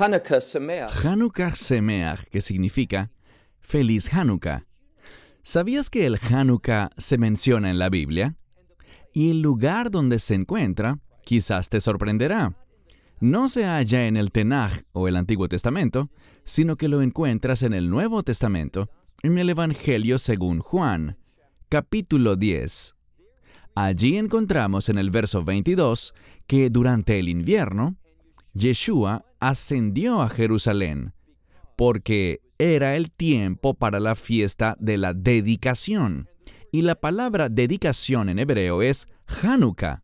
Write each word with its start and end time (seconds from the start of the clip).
Hanukkah 0.00 0.40
Sameach. 0.40 1.04
Hanukkah 1.04 1.54
Semeach, 1.54 2.24
que 2.30 2.40
significa 2.40 3.10
Feliz 3.60 4.08
Hanukkah. 4.08 4.64
¿Sabías 5.42 5.90
que 5.90 6.06
el 6.06 6.16
Hanukkah 6.16 6.88
se 6.96 7.18
menciona 7.18 7.70
en 7.70 7.78
la 7.78 7.90
Biblia? 7.90 8.34
Y 9.12 9.30
el 9.30 9.42
lugar 9.42 9.90
donde 9.90 10.18
se 10.18 10.34
encuentra 10.34 10.98
quizás 11.22 11.68
te 11.68 11.82
sorprenderá. 11.82 12.56
No 13.20 13.46
se 13.48 13.66
halla 13.66 14.06
en 14.06 14.16
el 14.16 14.32
Tenaj 14.32 14.84
o 14.92 15.06
el 15.06 15.16
Antiguo 15.16 15.48
Testamento, 15.48 16.08
sino 16.44 16.76
que 16.76 16.88
lo 16.88 17.02
encuentras 17.02 17.62
en 17.62 17.74
el 17.74 17.90
Nuevo 17.90 18.22
Testamento, 18.22 18.88
en 19.22 19.36
el 19.36 19.50
Evangelio 19.50 20.16
según 20.16 20.60
Juan, 20.60 21.18
capítulo 21.68 22.36
10. 22.36 22.96
Allí 23.74 24.16
encontramos 24.16 24.88
en 24.88 24.96
el 24.96 25.10
verso 25.10 25.44
22 25.44 26.14
que 26.46 26.70
durante 26.70 27.18
el 27.18 27.28
invierno, 27.28 27.99
Yeshua 28.54 29.24
ascendió 29.38 30.22
a 30.22 30.28
Jerusalén, 30.28 31.12
porque 31.76 32.40
era 32.58 32.96
el 32.96 33.10
tiempo 33.10 33.74
para 33.74 34.00
la 34.00 34.14
fiesta 34.14 34.76
de 34.78 34.98
la 34.98 35.14
dedicación. 35.14 36.28
Y 36.72 36.82
la 36.82 36.94
palabra 36.94 37.48
dedicación 37.48 38.28
en 38.28 38.38
hebreo 38.38 38.82
es 38.82 39.08
Hanukkah. 39.42 40.02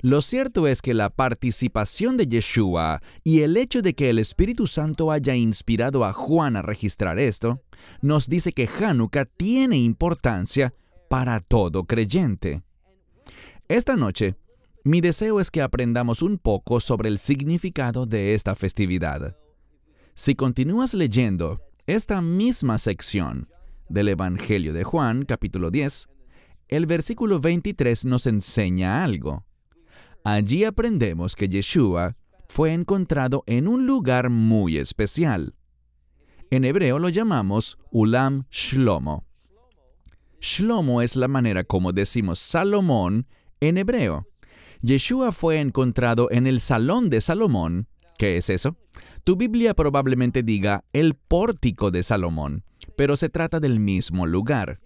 Lo 0.00 0.22
cierto 0.22 0.68
es 0.68 0.80
que 0.80 0.94
la 0.94 1.10
participación 1.10 2.16
de 2.16 2.26
Yeshua 2.26 3.02
y 3.24 3.40
el 3.40 3.56
hecho 3.56 3.82
de 3.82 3.94
que 3.94 4.10
el 4.10 4.18
Espíritu 4.18 4.66
Santo 4.66 5.10
haya 5.10 5.34
inspirado 5.34 6.04
a 6.04 6.12
Juan 6.12 6.56
a 6.56 6.62
registrar 6.62 7.18
esto, 7.18 7.62
nos 8.00 8.28
dice 8.28 8.52
que 8.52 8.68
Hanukkah 8.68 9.24
tiene 9.24 9.76
importancia 9.78 10.72
para 11.10 11.40
todo 11.40 11.84
creyente. 11.84 12.62
Esta 13.68 13.96
noche, 13.96 14.36
mi 14.88 15.02
deseo 15.02 15.38
es 15.38 15.50
que 15.50 15.60
aprendamos 15.60 16.22
un 16.22 16.38
poco 16.38 16.80
sobre 16.80 17.10
el 17.10 17.18
significado 17.18 18.06
de 18.06 18.32
esta 18.32 18.54
festividad. 18.54 19.36
Si 20.14 20.34
continúas 20.34 20.94
leyendo 20.94 21.60
esta 21.86 22.22
misma 22.22 22.78
sección 22.78 23.50
del 23.90 24.08
Evangelio 24.08 24.72
de 24.72 24.84
Juan, 24.84 25.26
capítulo 25.26 25.70
10, 25.70 26.08
el 26.68 26.86
versículo 26.86 27.38
23 27.38 28.06
nos 28.06 28.26
enseña 28.26 29.04
algo. 29.04 29.44
Allí 30.24 30.64
aprendemos 30.64 31.36
que 31.36 31.48
Yeshua 31.48 32.16
fue 32.46 32.72
encontrado 32.72 33.44
en 33.46 33.68
un 33.68 33.86
lugar 33.86 34.30
muy 34.30 34.78
especial. 34.78 35.54
En 36.50 36.64
hebreo 36.64 36.98
lo 36.98 37.10
llamamos 37.10 37.76
Ulam 37.90 38.46
Shlomo. 38.50 39.26
Shlomo 40.40 41.02
es 41.02 41.14
la 41.14 41.28
manera 41.28 41.62
como 41.62 41.92
decimos 41.92 42.38
Salomón 42.38 43.26
en 43.60 43.76
hebreo. 43.76 44.26
Yeshua 44.80 45.32
fue 45.32 45.58
encontrado 45.58 46.28
en 46.30 46.46
el 46.46 46.60
salón 46.60 47.10
de 47.10 47.20
Salomón. 47.20 47.88
¿Qué 48.16 48.36
es 48.36 48.48
eso? 48.48 48.76
Tu 49.24 49.36
Biblia 49.36 49.74
probablemente 49.74 50.42
diga 50.42 50.84
el 50.92 51.14
pórtico 51.14 51.90
de 51.90 52.02
Salomón, 52.02 52.64
pero 52.96 53.16
se 53.16 53.28
trata 53.28 53.60
del 53.60 53.80
mismo 53.80 54.26
lugar. 54.26 54.80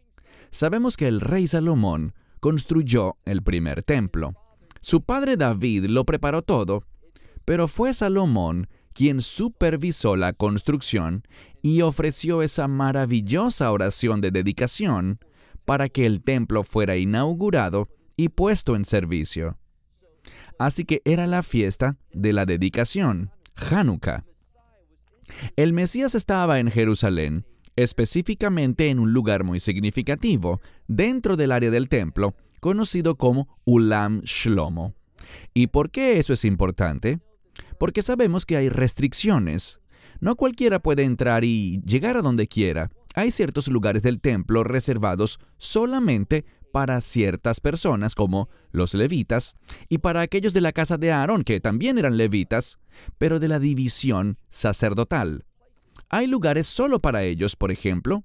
Sabemos 0.50 0.96
que 0.96 1.08
el 1.08 1.20
rey 1.20 1.46
Salomón 1.46 2.14
construyó 2.40 3.16
el 3.24 3.42
primer 3.42 3.82
templo. 3.82 4.34
Su 4.80 5.02
padre 5.02 5.36
David 5.36 5.84
lo 5.86 6.04
preparó 6.04 6.42
todo, 6.42 6.84
pero 7.44 7.68
fue 7.68 7.94
Salomón 7.94 8.68
quien 8.94 9.22
supervisó 9.22 10.16
la 10.16 10.32
construcción 10.32 11.22
y 11.62 11.82
ofreció 11.82 12.42
esa 12.42 12.66
maravillosa 12.66 13.70
oración 13.70 14.20
de 14.20 14.30
dedicación 14.30 15.18
para 15.64 15.88
que 15.88 16.06
el 16.06 16.22
templo 16.22 16.64
fuera 16.64 16.96
inaugurado 16.96 17.88
y 18.16 18.30
puesto 18.30 18.74
en 18.74 18.84
servicio. 18.84 19.58
Así 20.58 20.84
que 20.84 21.02
era 21.04 21.26
la 21.26 21.42
fiesta 21.42 21.96
de 22.12 22.32
la 22.32 22.46
dedicación, 22.46 23.30
Hanukkah. 23.56 24.24
El 25.56 25.72
Mesías 25.72 26.14
estaba 26.14 26.58
en 26.58 26.70
Jerusalén, 26.70 27.44
específicamente 27.76 28.88
en 28.88 28.98
un 28.98 29.12
lugar 29.12 29.44
muy 29.44 29.60
significativo, 29.60 30.60
dentro 30.88 31.36
del 31.36 31.52
área 31.52 31.70
del 31.70 31.88
templo, 31.88 32.34
conocido 32.60 33.16
como 33.16 33.48
Ulam 33.64 34.20
Shlomo. 34.22 34.94
¿Y 35.54 35.68
por 35.68 35.90
qué 35.90 36.18
eso 36.18 36.32
es 36.32 36.44
importante? 36.44 37.20
Porque 37.78 38.02
sabemos 38.02 38.46
que 38.46 38.56
hay 38.56 38.68
restricciones. 38.68 39.80
No 40.20 40.36
cualquiera 40.36 40.80
puede 40.80 41.02
entrar 41.02 41.44
y 41.44 41.80
llegar 41.84 42.16
a 42.16 42.22
donde 42.22 42.46
quiera. 42.46 42.90
Hay 43.14 43.30
ciertos 43.30 43.68
lugares 43.68 44.02
del 44.02 44.20
templo 44.20 44.64
reservados 44.64 45.40
solamente 45.58 46.44
para 46.72 47.00
ciertas 47.00 47.60
personas 47.60 48.14
como 48.14 48.48
los 48.70 48.94
levitas 48.94 49.54
y 49.88 49.98
para 49.98 50.22
aquellos 50.22 50.52
de 50.52 50.62
la 50.62 50.72
casa 50.72 50.96
de 50.96 51.12
Aarón 51.12 51.44
que 51.44 51.60
también 51.60 51.98
eran 51.98 52.16
levitas, 52.16 52.78
pero 53.18 53.38
de 53.38 53.48
la 53.48 53.58
división 53.58 54.38
sacerdotal. 54.50 55.44
Hay 56.08 56.26
lugares 56.26 56.66
solo 56.66 57.00
para 57.00 57.22
ellos, 57.22 57.54
por 57.54 57.70
ejemplo, 57.70 58.24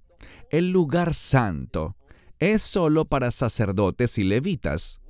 el 0.50 0.72
lugar 0.72 1.14
santo 1.14 1.96
es 2.40 2.62
solo 2.62 3.06
para 3.06 3.32
sacerdotes 3.32 4.18
y 4.18 4.24
levitas. 4.24 5.02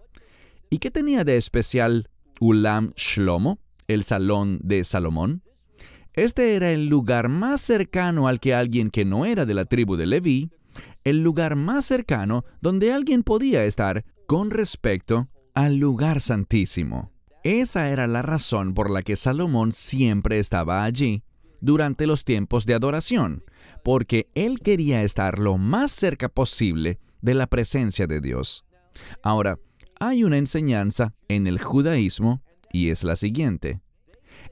¿Y 0.69 0.79
qué 0.79 0.91
tenía 0.91 1.23
de 1.23 1.37
especial 1.37 2.09
Ulam 2.39 2.93
Shlomo, 2.95 3.59
el 3.87 4.03
salón 4.03 4.59
de 4.63 4.83
Salomón? 4.83 5.43
Este 6.13 6.55
era 6.55 6.71
el 6.71 6.87
lugar 6.87 7.29
más 7.29 7.61
cercano 7.61 8.27
al 8.27 8.39
que 8.39 8.55
alguien 8.55 8.89
que 8.89 9.05
no 9.05 9.25
era 9.25 9.45
de 9.45 9.53
la 9.53 9.65
tribu 9.65 9.95
de 9.95 10.07
Leví 10.07 10.49
el 11.07 11.23
lugar 11.23 11.55
más 11.55 11.85
cercano 11.85 12.43
donde 12.59 12.91
alguien 12.91 13.23
podía 13.23 13.63
estar 13.63 14.03
con 14.25 14.51
respecto 14.51 15.29
al 15.53 15.77
lugar 15.77 16.19
santísimo. 16.19 17.13
Esa 17.45 17.89
era 17.89 18.07
la 18.07 18.23
razón 18.23 18.73
por 18.73 18.91
la 18.91 19.03
que 19.03 19.15
Salomón 19.15 19.71
siempre 19.71 20.37
estaba 20.37 20.83
allí 20.83 21.23
durante 21.61 22.07
los 22.07 22.25
tiempos 22.25 22.65
de 22.65 22.73
adoración, 22.73 23.45
porque 23.85 24.29
él 24.35 24.59
quería 24.59 25.01
estar 25.03 25.39
lo 25.39 25.57
más 25.57 25.93
cerca 25.93 26.27
posible 26.27 26.99
de 27.21 27.35
la 27.35 27.47
presencia 27.47 28.05
de 28.05 28.19
Dios. 28.19 28.65
Ahora, 29.23 29.59
hay 30.01 30.25
una 30.25 30.37
enseñanza 30.37 31.13
en 31.29 31.47
el 31.47 31.57
judaísmo 31.57 32.43
y 32.73 32.89
es 32.89 33.05
la 33.05 33.15
siguiente. 33.15 33.79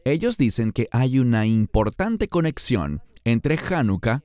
Ellos 0.06 0.38
dicen 0.38 0.72
que 0.72 0.88
hay 0.92 1.20
una 1.20 1.46
importante 1.46 2.30
conexión 2.30 3.02
entre 3.26 3.58
Hanukkah 3.58 4.24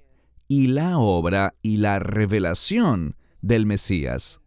y 0.50 0.66
la 0.66 0.98
obra 0.98 1.54
y 1.62 1.76
la 1.76 2.00
revelación 2.00 3.14
del 3.40 3.66
Mesías. 3.66 4.40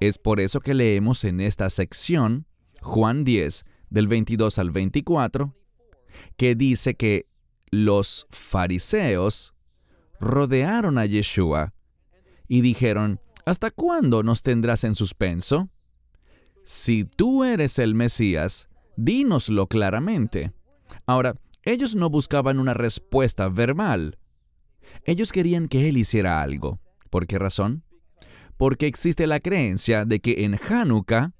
Es 0.00 0.16
por 0.16 0.40
eso 0.40 0.60
que 0.60 0.72
leemos 0.72 1.22
en 1.24 1.42
esta 1.42 1.68
sección, 1.68 2.46
Juan 2.80 3.24
10, 3.24 3.66
del 3.90 4.08
22 4.08 4.58
al 4.58 4.70
24, 4.70 5.54
que 6.38 6.54
dice 6.54 6.94
que 6.94 7.26
los 7.70 8.26
fariseos 8.30 9.52
rodearon 10.18 10.96
a 10.96 11.04
Yeshua 11.04 11.74
y 12.48 12.62
dijeron, 12.62 13.20
¿hasta 13.44 13.70
cuándo 13.70 14.22
nos 14.22 14.42
tendrás 14.42 14.82
en 14.84 14.94
suspenso? 14.94 15.68
Si 16.64 17.04
tú 17.04 17.44
eres 17.44 17.78
el 17.78 17.94
Mesías, 17.94 18.70
dínoslo 18.96 19.66
claramente. 19.66 20.54
Ahora, 21.04 21.34
ellos 21.64 21.94
no 21.96 22.08
buscaban 22.08 22.58
una 22.58 22.72
respuesta 22.72 23.50
verbal, 23.50 24.16
ellos 25.04 25.32
querían 25.32 25.68
que 25.68 25.88
él 25.88 25.96
hiciera 25.96 26.42
algo. 26.42 26.80
¿Por 27.10 27.26
qué 27.26 27.38
razón? 27.38 27.84
Porque 28.56 28.86
existe 28.86 29.26
la 29.26 29.40
creencia 29.40 30.04
de 30.04 30.20
que 30.20 30.44
en 30.44 30.58
Hanukkah 30.68 31.32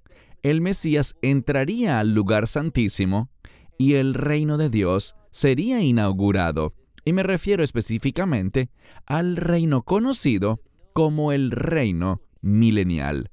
el 0.43 0.60
Mesías 0.60 1.16
entraría 1.22 2.00
al 2.00 2.15
lugar 2.15 2.47
santísimo 2.47 3.31
y 3.78 3.94
el 3.94 4.15
reino 4.15 4.56
de 4.56 4.71
Dios 4.71 5.16
sería 5.31 5.80
inaugurado. 5.80 6.74
Y 7.04 7.12
me 7.12 7.22
refiero 7.22 7.62
específicamente 7.62 8.71
al 9.07 9.36
reino 9.36 9.83
conocido 9.83 10.60
como 10.92 11.33
el 11.33 11.51
reino 11.51 12.21
milenial, 12.42 13.30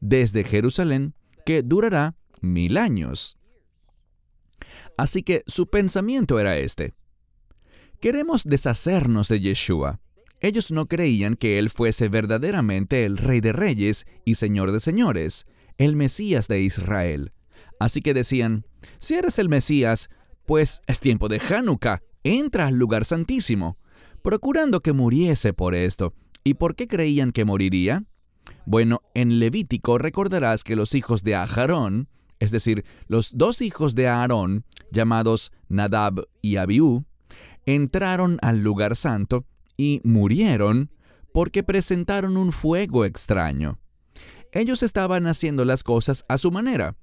desde 0.00 0.44
Jerusalén, 0.44 1.14
que 1.44 1.62
durará 1.62 2.16
mil 2.40 2.76
años. 2.76 3.38
Así 4.96 5.22
que 5.22 5.44
su 5.46 5.68
pensamiento 5.68 6.40
era 6.40 6.56
este. 6.56 6.94
Queremos 8.00 8.44
deshacernos 8.44 9.26
de 9.26 9.40
Yeshua. 9.40 9.98
Ellos 10.40 10.70
no 10.70 10.86
creían 10.86 11.34
que 11.34 11.58
Él 11.58 11.68
fuese 11.68 12.08
verdaderamente 12.08 13.04
el 13.04 13.16
Rey 13.16 13.40
de 13.40 13.52
Reyes 13.52 14.06
y 14.24 14.36
Señor 14.36 14.70
de 14.70 14.78
Señores, 14.78 15.46
el 15.78 15.96
Mesías 15.96 16.46
de 16.46 16.60
Israel. 16.60 17.32
Así 17.80 18.00
que 18.00 18.14
decían, 18.14 18.64
si 19.00 19.14
eres 19.14 19.40
el 19.40 19.48
Mesías, 19.48 20.10
pues 20.46 20.80
es 20.86 21.00
tiempo 21.00 21.28
de 21.28 21.40
Hanukkah, 21.40 22.00
entra 22.22 22.68
al 22.68 22.76
lugar 22.76 23.04
santísimo, 23.04 23.78
procurando 24.22 24.80
que 24.80 24.92
muriese 24.92 25.52
por 25.52 25.74
esto. 25.74 26.14
¿Y 26.44 26.54
por 26.54 26.76
qué 26.76 26.86
creían 26.86 27.32
que 27.32 27.44
moriría? 27.44 28.04
Bueno, 28.64 29.02
en 29.14 29.40
Levítico 29.40 29.98
recordarás 29.98 30.62
que 30.62 30.76
los 30.76 30.94
hijos 30.94 31.24
de 31.24 31.34
Aharón, 31.34 32.08
es 32.38 32.52
decir, 32.52 32.84
los 33.08 33.36
dos 33.36 33.60
hijos 33.60 33.96
de 33.96 34.06
Aarón, 34.06 34.64
llamados 34.92 35.50
Nadab 35.68 36.28
y 36.42 36.56
Abiú, 36.56 37.04
entraron 37.74 38.38
al 38.40 38.62
lugar 38.62 38.96
santo 38.96 39.44
y 39.76 40.00
murieron 40.02 40.90
porque 41.34 41.62
presentaron 41.62 42.38
un 42.38 42.52
fuego 42.52 43.04
extraño. 43.04 43.78
Ellos 44.52 44.82
estaban 44.82 45.26
haciendo 45.26 45.66
las 45.66 45.84
cosas 45.84 46.24
a 46.28 46.38
su 46.38 46.50
manera. 46.50 46.96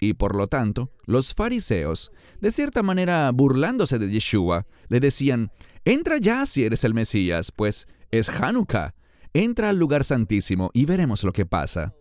Y 0.00 0.14
por 0.14 0.34
lo 0.34 0.48
tanto, 0.48 0.90
los 1.06 1.34
fariseos, 1.34 2.10
de 2.40 2.50
cierta 2.50 2.82
manera 2.82 3.30
burlándose 3.30 4.00
de 4.00 4.10
Yeshua, 4.10 4.66
le 4.88 4.98
decían, 4.98 5.52
entra 5.84 6.18
ya 6.18 6.46
si 6.46 6.64
eres 6.64 6.82
el 6.82 6.94
Mesías, 6.94 7.52
pues 7.52 7.86
es 8.10 8.28
Hanukkah. 8.28 8.94
Entra 9.34 9.68
al 9.68 9.78
lugar 9.78 10.02
santísimo 10.02 10.70
y 10.74 10.84
veremos 10.84 11.22
lo 11.22 11.32
que 11.32 11.46
pasa. 11.46 11.94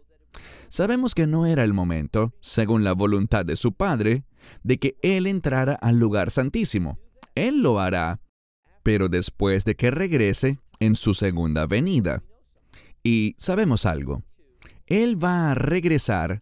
Sabemos 0.70 1.14
que 1.14 1.28
no 1.28 1.46
era 1.46 1.64
el 1.64 1.74
momento, 1.74 2.34
según 2.40 2.84
la 2.84 2.94
voluntad 2.94 3.46
de 3.46 3.56
su 3.56 3.74
Padre, 3.74 4.24
de 4.64 4.80
que 4.80 4.98
Él 5.04 5.28
entrara 5.28 5.74
al 5.74 6.00
lugar 6.00 6.32
santísimo. 6.32 6.98
Él 7.38 7.62
lo 7.62 7.80
hará, 7.80 8.20
pero 8.84 9.10
después 9.10 9.66
de 9.66 9.76
que 9.76 9.92
regrese 9.92 10.60
en 10.80 10.96
su 10.96 11.14
segunda 11.14 11.68
venida. 11.68 12.24
Y 13.04 13.36
sabemos 13.38 13.86
algo. 13.86 14.24
Él 14.86 15.22
va 15.22 15.52
a 15.52 15.56
regresar 15.56 16.42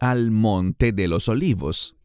al 0.00 0.30
monte 0.30 0.92
de 0.92 1.08
los 1.08 1.28
olivos. 1.28 1.96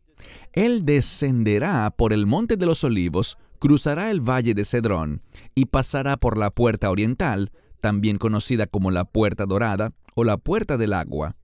Él 0.53 0.86
descenderá 0.86 1.89
por 1.91 2.13
el 2.13 2.25
monte 2.25 2.57
de 2.57 2.65
los 2.65 2.83
olivos, 2.83 3.38
cruzará 3.59 4.12
el 4.12 4.21
valle 4.21 4.53
de 4.53 4.65
Cedrón 4.65 5.21
y 5.56 5.65
pasará 5.65 6.18
por 6.18 6.38
la 6.38 6.51
puerta 6.51 6.89
oriental, 6.89 7.51
también 7.81 8.18
conocida 8.18 8.68
como 8.68 8.91
la 8.91 9.06
puerta 9.06 9.45
dorada 9.45 9.94
o 10.15 10.24
la 10.24 10.38
puerta 10.38 10.77
del 10.77 10.94
agua. 10.94 11.36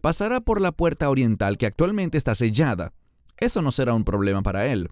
Pasará 0.00 0.40
por 0.40 0.60
la 0.60 0.72
puerta 0.72 1.10
oriental 1.10 1.58
que 1.58 1.66
actualmente 1.66 2.18
está 2.18 2.34
sellada. 2.34 2.92
Eso 3.36 3.62
no 3.62 3.72
será 3.72 3.94
un 3.94 4.04
problema 4.04 4.42
para 4.42 4.66
él. 4.66 4.90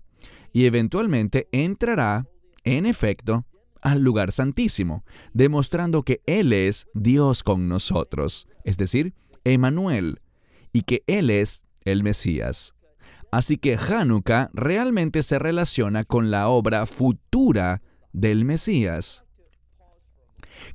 Y 0.53 0.67
eventualmente 0.67 1.49
entrará, 1.53 2.27
en 2.65 2.87
efecto, 2.87 3.47
al 3.81 4.01
lugar 4.03 4.33
santísimo, 4.33 5.05
demostrando 5.33 6.03
que 6.05 6.23
Él 6.27 6.53
es 6.53 6.87
Dios 6.95 7.43
con 7.43 7.69
nosotros, 7.69 8.49
es 8.65 8.77
decir, 8.77 9.15
Emanuel, 9.45 10.21
y 10.73 10.83
que 10.83 11.03
Él 11.07 11.31
es 11.31 11.65
el 11.85 12.03
Mesías. 12.05 12.75
Así 13.31 13.57
que 13.57 13.77
Hanukkah 13.77 14.51
realmente 14.53 15.23
se 15.23 15.39
relaciona 15.39 16.05
con 16.05 16.31
la 16.31 16.49
obra 16.49 16.87
futura 16.87 17.83
del 18.13 18.45
Mesías. 18.45 19.25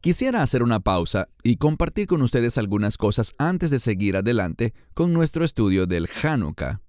Quisiera 0.02 0.42
hacer 0.42 0.64
una 0.64 0.80
pausa 0.80 1.30
y 1.44 1.58
compartir 1.58 2.08
con 2.08 2.22
ustedes 2.22 2.58
algunas 2.58 2.98
cosas 2.98 3.36
antes 3.38 3.70
de 3.70 3.80
seguir 3.80 4.18
adelante 4.18 4.74
con 4.94 5.14
nuestro 5.14 5.46
estudio 5.46 5.86
del 5.86 6.10
Hanukkah. 6.22 6.82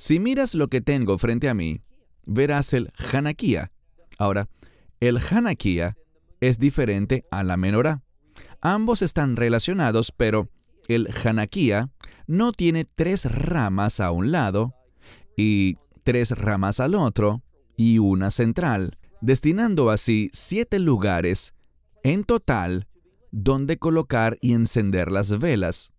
Si 0.00 0.18
miras 0.18 0.54
lo 0.54 0.68
que 0.68 0.80
tengo 0.80 1.18
frente 1.18 1.46
a 1.50 1.52
mí, 1.52 1.82
verás 2.24 2.72
el 2.72 2.90
Hanakia. 3.12 3.70
Ahora, 4.16 4.48
el 4.98 5.18
Hanakia 5.18 5.94
es 6.40 6.58
diferente 6.58 7.26
a 7.30 7.44
la 7.44 7.58
menorá. 7.58 8.02
Ambos 8.62 9.02
están 9.02 9.36
relacionados, 9.36 10.10
pero 10.10 10.48
el 10.88 11.10
Hanakia 11.22 11.90
no 12.26 12.52
tiene 12.52 12.86
tres 12.86 13.30
ramas 13.30 14.00
a 14.00 14.10
un 14.10 14.32
lado 14.32 14.74
y 15.36 15.76
tres 16.02 16.30
ramas 16.30 16.80
al 16.80 16.94
otro 16.94 17.42
y 17.76 17.98
una 17.98 18.30
central, 18.30 18.96
destinando 19.20 19.90
así 19.90 20.30
siete 20.32 20.78
lugares 20.78 21.52
en 22.04 22.24
total 22.24 22.88
donde 23.32 23.76
colocar 23.76 24.38
y 24.40 24.54
encender 24.54 25.12
las 25.12 25.38
velas. 25.38 25.92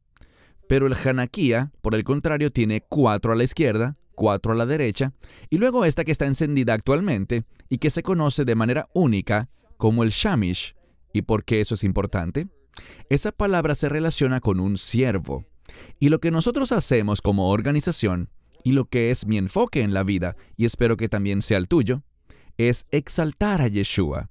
Pero 0.71 0.88
el 0.88 0.94
Hanakia, 0.94 1.69
por 1.81 1.95
el 1.95 2.06
contrario, 2.06 2.50
tiene 2.50 2.79
cuatro 2.79 3.33
a 3.33 3.35
la 3.35 3.44
izquierda, 3.44 3.97
cuatro 4.15 4.53
a 4.53 4.56
la 4.56 4.65
derecha, 4.65 5.12
y 5.50 5.57
luego 5.57 5.83
esta 5.83 6.06
que 6.06 6.13
está 6.13 6.27
encendida 6.27 6.73
actualmente 6.73 7.44
y 7.68 7.79
que 7.79 7.89
se 7.89 8.01
conoce 8.01 8.45
de 8.45 8.56
manera 8.56 8.88
única 8.94 9.50
como 9.75 10.01
el 10.01 10.12
Shamish. 10.12 10.73
¿Y 11.12 11.23
por 11.23 11.44
qué 11.44 11.59
eso 11.59 11.73
es 11.73 11.83
importante? 11.83 12.47
Esa 13.09 13.33
palabra 13.33 13.75
se 13.75 13.89
relaciona 13.89 14.39
con 14.39 14.62
un 14.62 14.77
siervo. 14.77 15.44
Y 16.00 16.07
lo 16.07 16.21
que 16.21 16.31
nosotros 16.31 16.71
hacemos 16.71 17.21
como 17.21 17.50
organización, 17.50 18.29
y 18.63 18.71
lo 18.71 18.85
que 18.85 19.12
es 19.12 19.27
mi 19.27 19.38
enfoque 19.38 19.81
en 19.81 19.94
la 19.94 20.03
vida, 20.03 20.38
y 20.56 20.63
espero 20.63 20.95
que 20.95 21.09
también 21.09 21.41
sea 21.41 21.57
el 21.57 21.67
tuyo, 21.67 22.03
es 22.56 22.85
exaltar 22.91 23.62
a 23.62 23.67
Yeshua. 23.67 24.29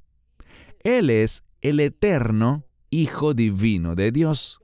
Él 0.85 1.11
es 1.11 1.45
el 1.61 1.81
eterno 1.81 2.65
Hijo 2.89 3.35
Divino 3.35 3.95
de 3.95 4.11
Dios. 4.11 4.61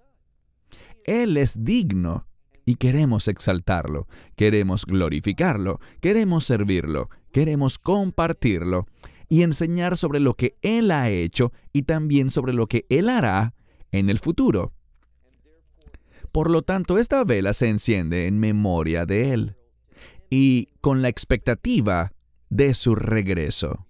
Él 1.06 1.36
es 1.36 1.64
digno 1.64 2.26
y 2.64 2.74
queremos 2.74 3.28
exaltarlo, 3.28 4.08
queremos 4.34 4.84
glorificarlo, 4.84 5.80
queremos 6.00 6.44
servirlo, 6.44 7.08
queremos 7.32 7.78
compartirlo 7.78 8.86
y 9.28 9.42
enseñar 9.42 9.96
sobre 9.96 10.18
lo 10.18 10.34
que 10.34 10.58
Él 10.62 10.90
ha 10.90 11.08
hecho 11.08 11.52
y 11.72 11.82
también 11.82 12.28
sobre 12.28 12.52
lo 12.52 12.66
que 12.66 12.84
Él 12.88 13.08
hará 13.08 13.54
en 13.92 14.10
el 14.10 14.18
futuro. 14.18 14.72
Por 16.32 16.50
lo 16.50 16.62
tanto, 16.62 16.98
esta 16.98 17.22
vela 17.24 17.52
se 17.54 17.68
enciende 17.68 18.26
en 18.26 18.38
memoria 18.38 19.06
de 19.06 19.32
Él 19.32 19.56
y 20.28 20.68
con 20.80 21.02
la 21.02 21.08
expectativa 21.08 22.12
de 22.50 22.74
su 22.74 22.96
regreso. 22.96 23.86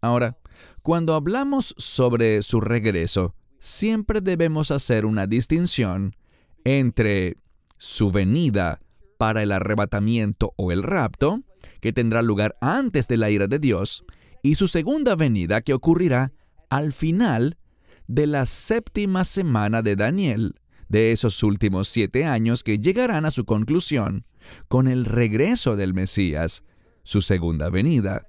Ahora, 0.00 0.38
cuando 0.82 1.14
hablamos 1.14 1.74
sobre 1.76 2.42
su 2.42 2.60
regreso, 2.60 3.34
siempre 3.58 4.20
debemos 4.20 4.70
hacer 4.70 5.04
una 5.04 5.26
distinción 5.26 6.14
entre 6.64 7.36
su 7.76 8.10
venida 8.10 8.80
para 9.18 9.42
el 9.42 9.52
arrebatamiento 9.52 10.52
o 10.56 10.72
el 10.72 10.82
rapto, 10.82 11.42
que 11.80 11.92
tendrá 11.92 12.22
lugar 12.22 12.56
antes 12.60 13.08
de 13.08 13.16
la 13.16 13.30
ira 13.30 13.46
de 13.46 13.58
Dios, 13.58 14.04
y 14.42 14.54
su 14.54 14.68
segunda 14.68 15.16
venida 15.16 15.60
que 15.60 15.74
ocurrirá 15.74 16.32
al 16.70 16.92
final 16.92 17.58
de 18.06 18.26
la 18.26 18.46
séptima 18.46 19.24
semana 19.24 19.82
de 19.82 19.96
Daniel, 19.96 20.54
de 20.88 21.12
esos 21.12 21.42
últimos 21.42 21.88
siete 21.88 22.24
años 22.24 22.64
que 22.64 22.78
llegarán 22.78 23.24
a 23.24 23.30
su 23.30 23.44
conclusión 23.44 24.24
con 24.68 24.88
el 24.88 25.04
regreso 25.04 25.76
del 25.76 25.94
Mesías, 25.94 26.64
su 27.02 27.22
segunda 27.22 27.70
venida. 27.70 28.26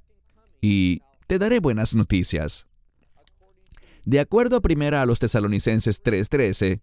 Y 0.62 1.02
te 1.28 1.40
daré 1.40 1.60
buenas 1.60 1.96
noticias. 1.96 2.68
De 4.06 4.20
acuerdo 4.20 4.58
a 4.58 4.62
primera 4.62 5.02
a 5.02 5.06
los 5.06 5.20
tesalonicenses 5.20 6.04
3:13, 6.04 6.82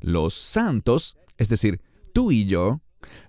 los 0.00 0.34
santos, 0.34 1.16
es 1.38 1.48
decir, 1.48 1.80
tú 2.12 2.32
y 2.32 2.46
yo, 2.46 2.80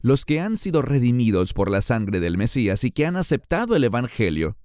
los 0.01 0.25
que 0.25 0.39
han 0.39 0.57
sido 0.57 0.81
redimidos 0.81 1.53
por 1.53 1.69
la 1.69 1.81
sangre 1.81 2.19
del 2.19 2.37
Mesías 2.37 2.83
y 2.83 2.91
que 2.91 3.05
han 3.05 3.15
aceptado 3.15 3.75
el 3.75 3.83
Evangelio, 3.83 4.57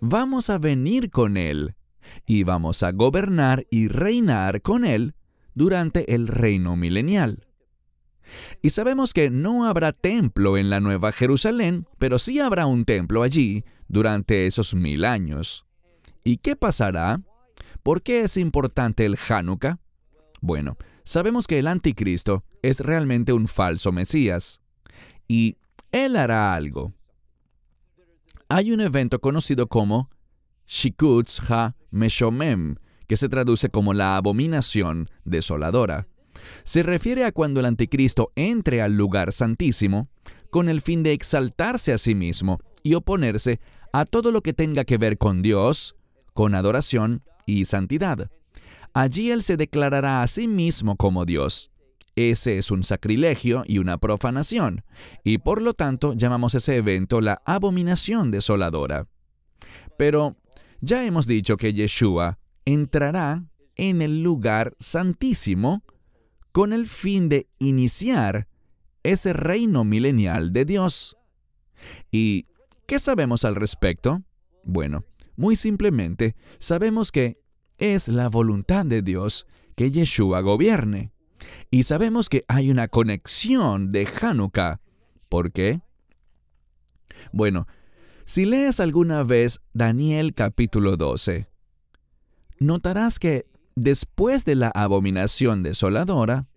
vamos 0.00 0.50
a 0.50 0.58
venir 0.58 1.10
con 1.10 1.36
Él 1.36 1.74
y 2.26 2.44
vamos 2.44 2.82
a 2.82 2.92
gobernar 2.92 3.66
y 3.70 3.88
reinar 3.88 4.62
con 4.62 4.84
Él 4.84 5.14
durante 5.54 6.14
el 6.14 6.28
reino 6.28 6.76
milenial. 6.76 7.46
Y 8.62 8.70
sabemos 8.70 9.12
que 9.12 9.30
no 9.30 9.66
habrá 9.66 9.92
templo 9.92 10.56
en 10.56 10.70
la 10.70 10.80
Nueva 10.80 11.12
Jerusalén, 11.12 11.86
pero 11.98 12.18
sí 12.18 12.40
habrá 12.40 12.66
un 12.66 12.84
templo 12.84 13.22
allí 13.22 13.64
durante 13.88 14.46
esos 14.46 14.74
mil 14.74 15.04
años. 15.04 15.66
¿Y 16.24 16.38
qué 16.38 16.56
pasará? 16.56 17.20
¿Por 17.82 18.02
qué 18.02 18.22
es 18.22 18.36
importante 18.38 19.04
el 19.04 19.18
Hanukkah? 19.28 19.78
Bueno, 20.40 20.78
sabemos 21.04 21.46
que 21.46 21.58
el 21.58 21.66
anticristo 21.66 22.44
es 22.62 22.80
realmente 22.80 23.32
un 23.32 23.46
falso 23.46 23.92
Mesías. 23.92 24.60
Y 25.28 25.56
él 25.92 26.16
hará 26.16 26.54
algo. 26.54 26.92
Hay 28.48 28.72
un 28.72 28.80
evento 28.80 29.20
conocido 29.20 29.68
como 29.68 30.10
Shikutz 30.66 31.40
Ha-Meshomem, 31.48 32.76
que 33.06 33.16
se 33.16 33.28
traduce 33.28 33.68
como 33.68 33.94
la 33.94 34.16
abominación 34.16 35.08
desoladora. 35.24 36.08
Se 36.64 36.82
refiere 36.82 37.24
a 37.24 37.32
cuando 37.32 37.60
el 37.60 37.66
anticristo 37.66 38.32
entre 38.34 38.82
al 38.82 38.94
lugar 38.94 39.32
santísimo 39.32 40.08
con 40.50 40.68
el 40.68 40.80
fin 40.80 41.02
de 41.02 41.12
exaltarse 41.12 41.92
a 41.92 41.98
sí 41.98 42.14
mismo 42.14 42.60
y 42.82 42.94
oponerse 42.94 43.60
a 43.92 44.04
todo 44.04 44.30
lo 44.30 44.42
que 44.42 44.52
tenga 44.52 44.84
que 44.84 44.98
ver 44.98 45.18
con 45.18 45.42
Dios, 45.42 45.96
con 46.32 46.54
adoración 46.54 47.22
y 47.46 47.64
santidad. 47.64 48.30
Allí 48.94 49.30
Él 49.30 49.42
se 49.42 49.56
declarará 49.56 50.22
a 50.22 50.28
sí 50.28 50.46
mismo 50.46 50.96
como 50.96 51.24
Dios. 51.24 51.72
Ese 52.16 52.58
es 52.58 52.70
un 52.70 52.84
sacrilegio 52.84 53.64
y 53.66 53.78
una 53.78 53.98
profanación, 53.98 54.84
y 55.24 55.38
por 55.38 55.60
lo 55.60 55.74
tanto 55.74 56.12
llamamos 56.12 56.54
ese 56.54 56.76
evento 56.76 57.20
la 57.20 57.42
abominación 57.44 58.30
desoladora. 58.30 59.08
Pero 59.98 60.36
ya 60.80 61.04
hemos 61.04 61.26
dicho 61.26 61.56
que 61.56 61.72
Yeshua 61.72 62.38
entrará 62.64 63.44
en 63.74 64.00
el 64.00 64.22
lugar 64.22 64.76
santísimo 64.78 65.82
con 66.52 66.72
el 66.72 66.86
fin 66.86 67.28
de 67.28 67.48
iniciar 67.58 68.46
ese 69.02 69.32
reino 69.32 69.82
milenial 69.82 70.52
de 70.52 70.64
Dios. 70.64 71.16
¿Y 72.12 72.46
qué 72.86 73.00
sabemos 73.00 73.44
al 73.44 73.56
respecto? 73.56 74.22
Bueno, 74.62 75.04
muy 75.36 75.56
simplemente 75.56 76.36
sabemos 76.58 77.10
que 77.10 77.43
es 77.92 78.08
la 78.08 78.30
voluntad 78.30 78.86
de 78.86 79.02
Dios 79.02 79.46
que 79.76 79.90
Yeshua 79.90 80.40
gobierne. 80.40 81.12
Y 81.70 81.82
sabemos 81.82 82.30
que 82.30 82.46
hay 82.48 82.70
una 82.70 82.88
conexión 82.88 83.92
de 83.92 84.08
Hanukkah. 84.20 84.80
¿Por 85.28 85.52
qué? 85.52 85.82
Bueno, 87.32 87.66
si 88.24 88.46
lees 88.46 88.80
alguna 88.80 89.22
vez 89.22 89.60
Daniel 89.74 90.32
capítulo 90.32 90.96
12, 90.96 91.46
notarás 92.58 93.18
que 93.18 93.46
después 93.76 94.46
de 94.46 94.54
la 94.54 94.68
abominación 94.68 95.62
desoladora, 95.62 96.48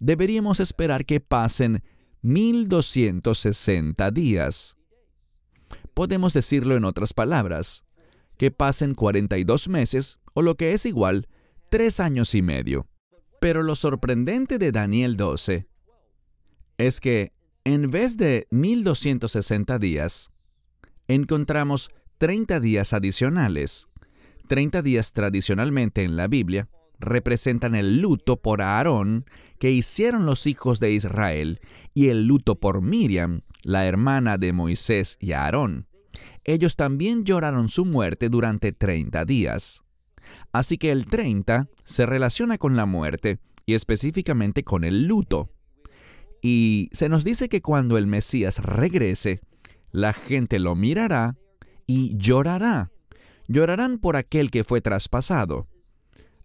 deberíamos 0.00 0.58
esperar 0.58 1.06
que 1.06 1.20
pasen 1.20 1.84
1260 2.22 4.10
días. 4.10 4.76
Podemos 5.94 6.32
decirlo 6.32 6.74
en 6.74 6.84
otras 6.84 7.14
palabras, 7.14 7.83
que 8.36 8.50
pasen 8.50 8.94
42 8.94 9.68
meses 9.68 10.18
o 10.34 10.42
lo 10.42 10.56
que 10.56 10.72
es 10.72 10.86
igual, 10.86 11.28
tres 11.70 12.00
años 12.00 12.34
y 12.34 12.42
medio. 12.42 12.86
Pero 13.40 13.62
lo 13.62 13.76
sorprendente 13.76 14.58
de 14.58 14.72
Daniel 14.72 15.16
12 15.16 15.66
es 16.78 17.00
que 17.00 17.32
en 17.64 17.90
vez 17.90 18.16
de 18.16 18.46
1260 18.50 19.78
días, 19.78 20.30
encontramos 21.08 21.90
30 22.18 22.60
días 22.60 22.92
adicionales. 22.92 23.88
30 24.48 24.82
días 24.82 25.12
tradicionalmente 25.12 26.04
en 26.04 26.16
la 26.16 26.28
Biblia 26.28 26.68
representan 26.98 27.74
el 27.74 28.00
luto 28.00 28.40
por 28.40 28.62
Aarón 28.62 29.24
que 29.58 29.70
hicieron 29.70 30.26
los 30.26 30.46
hijos 30.46 30.80
de 30.80 30.92
Israel 30.92 31.60
y 31.94 32.08
el 32.08 32.26
luto 32.26 32.60
por 32.60 32.82
Miriam, 32.82 33.40
la 33.62 33.86
hermana 33.86 34.36
de 34.36 34.52
Moisés 34.52 35.16
y 35.20 35.32
Aarón. 35.32 35.86
Ellos 36.44 36.76
también 36.76 37.24
lloraron 37.24 37.68
su 37.68 37.84
muerte 37.84 38.28
durante 38.28 38.72
30 38.72 39.24
días. 39.24 39.82
Así 40.52 40.78
que 40.78 40.90
el 40.90 41.06
30 41.06 41.68
se 41.84 42.06
relaciona 42.06 42.58
con 42.58 42.76
la 42.76 42.86
muerte 42.86 43.38
y 43.66 43.74
específicamente 43.74 44.62
con 44.64 44.84
el 44.84 45.06
luto. 45.06 45.50
Y 46.42 46.90
se 46.92 47.08
nos 47.08 47.24
dice 47.24 47.48
que 47.48 47.62
cuando 47.62 47.96
el 47.96 48.06
Mesías 48.06 48.58
regrese, 48.58 49.40
la 49.90 50.12
gente 50.12 50.58
lo 50.58 50.74
mirará 50.74 51.36
y 51.86 52.16
llorará. 52.16 52.90
Llorarán 53.48 53.98
por 53.98 54.16
aquel 54.16 54.50
que 54.50 54.64
fue 54.64 54.80
traspasado. 54.80 55.68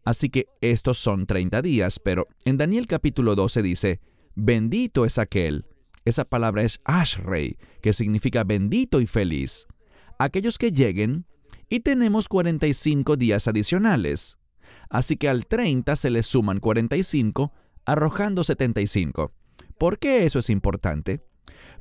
Así 0.04 0.30
que 0.30 0.48
estos 0.62 0.98
son 0.98 1.26
30 1.26 1.62
días, 1.62 2.00
pero 2.00 2.28
en 2.46 2.58
Daniel 2.58 2.88
capítulo 2.88 3.36
12 3.36 3.62
dice, 3.62 4.00
bendito 4.36 5.06
es 5.06 5.18
aquel. 5.18 5.66
Esa 6.06 6.26
palabra 6.26 6.64
es 6.64 6.80
Ashrei, 6.84 7.58
que 7.82 7.94
significa 7.94 8.44
bendito 8.44 9.02
y 9.02 9.08
feliz. 9.08 9.68
Aquellos 10.18 10.58
que 10.58 10.72
lleguen, 10.72 11.26
y 11.70 11.82
tenemos 11.82 12.28
45 12.28 13.16
días 13.16 13.48
adicionales. 13.48 14.38
Así 14.90 15.18
que 15.18 15.30
al 15.30 15.46
30 15.46 15.96
se 15.96 16.10
le 16.10 16.24
suman 16.24 16.60
45, 16.60 17.54
arrojando 17.86 18.44
75. 18.44 19.32
¿Por 19.78 20.00
qué 20.00 20.26
eso 20.26 20.40
es 20.40 20.50
importante? 20.50 21.22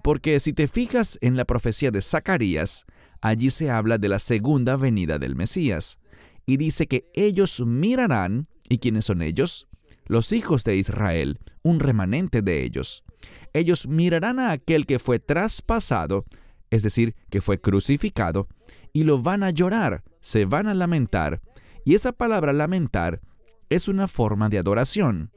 Porque 0.02 0.40
si 0.40 0.52
te 0.52 0.68
fijas 0.68 1.18
en 1.20 1.36
la 1.36 1.44
profecía 1.44 1.90
de 1.90 2.02
Zacarías, 2.02 2.84
allí 3.20 3.50
se 3.50 3.70
habla 3.70 3.98
de 3.98 4.08
la 4.08 4.18
segunda 4.18 4.76
venida 4.76 5.18
del 5.18 5.36
Mesías, 5.36 5.98
y 6.46 6.56
dice 6.56 6.86
que 6.86 7.10
ellos 7.14 7.60
mirarán, 7.60 8.48
¿y 8.68 8.78
quiénes 8.78 9.06
son 9.06 9.22
ellos? 9.22 9.68
Los 10.06 10.32
hijos 10.32 10.64
de 10.64 10.76
Israel, 10.76 11.40
un 11.62 11.80
remanente 11.80 12.40
de 12.40 12.62
ellos. 12.64 13.04
Ellos 13.52 13.86
mirarán 13.86 14.38
a 14.38 14.50
aquel 14.50 14.86
que 14.86 14.98
fue 14.98 15.18
traspasado, 15.18 16.24
es 16.70 16.82
decir, 16.82 17.14
que 17.30 17.40
fue 17.40 17.60
crucificado, 17.60 18.48
y 18.92 19.04
lo 19.04 19.20
van 19.20 19.42
a 19.42 19.50
llorar, 19.50 20.02
se 20.20 20.44
van 20.44 20.66
a 20.66 20.74
lamentar. 20.74 21.40
Y 21.84 21.94
esa 21.94 22.12
palabra 22.12 22.52
lamentar 22.52 23.20
es 23.68 23.88
una 23.88 24.08
forma 24.08 24.48
de 24.48 24.58
adoración, 24.58 25.30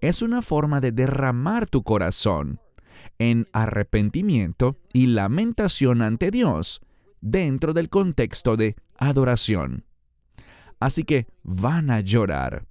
es 0.00 0.22
una 0.22 0.42
forma 0.42 0.80
de 0.80 0.92
derramar 0.92 1.68
tu 1.68 1.82
corazón 1.82 2.60
en 3.18 3.48
arrepentimiento 3.52 4.78
y 4.92 5.06
lamentación 5.06 6.02
ante 6.02 6.30
Dios, 6.30 6.80
dentro 7.20 7.72
del 7.72 7.88
contexto 7.88 8.56
de 8.56 8.76
adoración. 8.98 9.84
Así 10.80 11.04
que 11.04 11.28
van 11.44 11.90
a 11.90 12.00
llorar. 12.00 12.66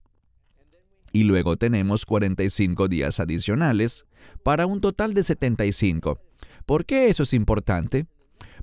Y 1.11 1.23
luego 1.23 1.57
tenemos 1.57 2.05
45 2.05 2.87
días 2.87 3.19
adicionales 3.19 4.05
para 4.43 4.65
un 4.65 4.81
total 4.81 5.13
de 5.13 5.23
75. 5.23 6.19
¿Por 6.65 6.85
qué 6.85 7.09
eso 7.09 7.23
es 7.23 7.33
importante? 7.33 8.07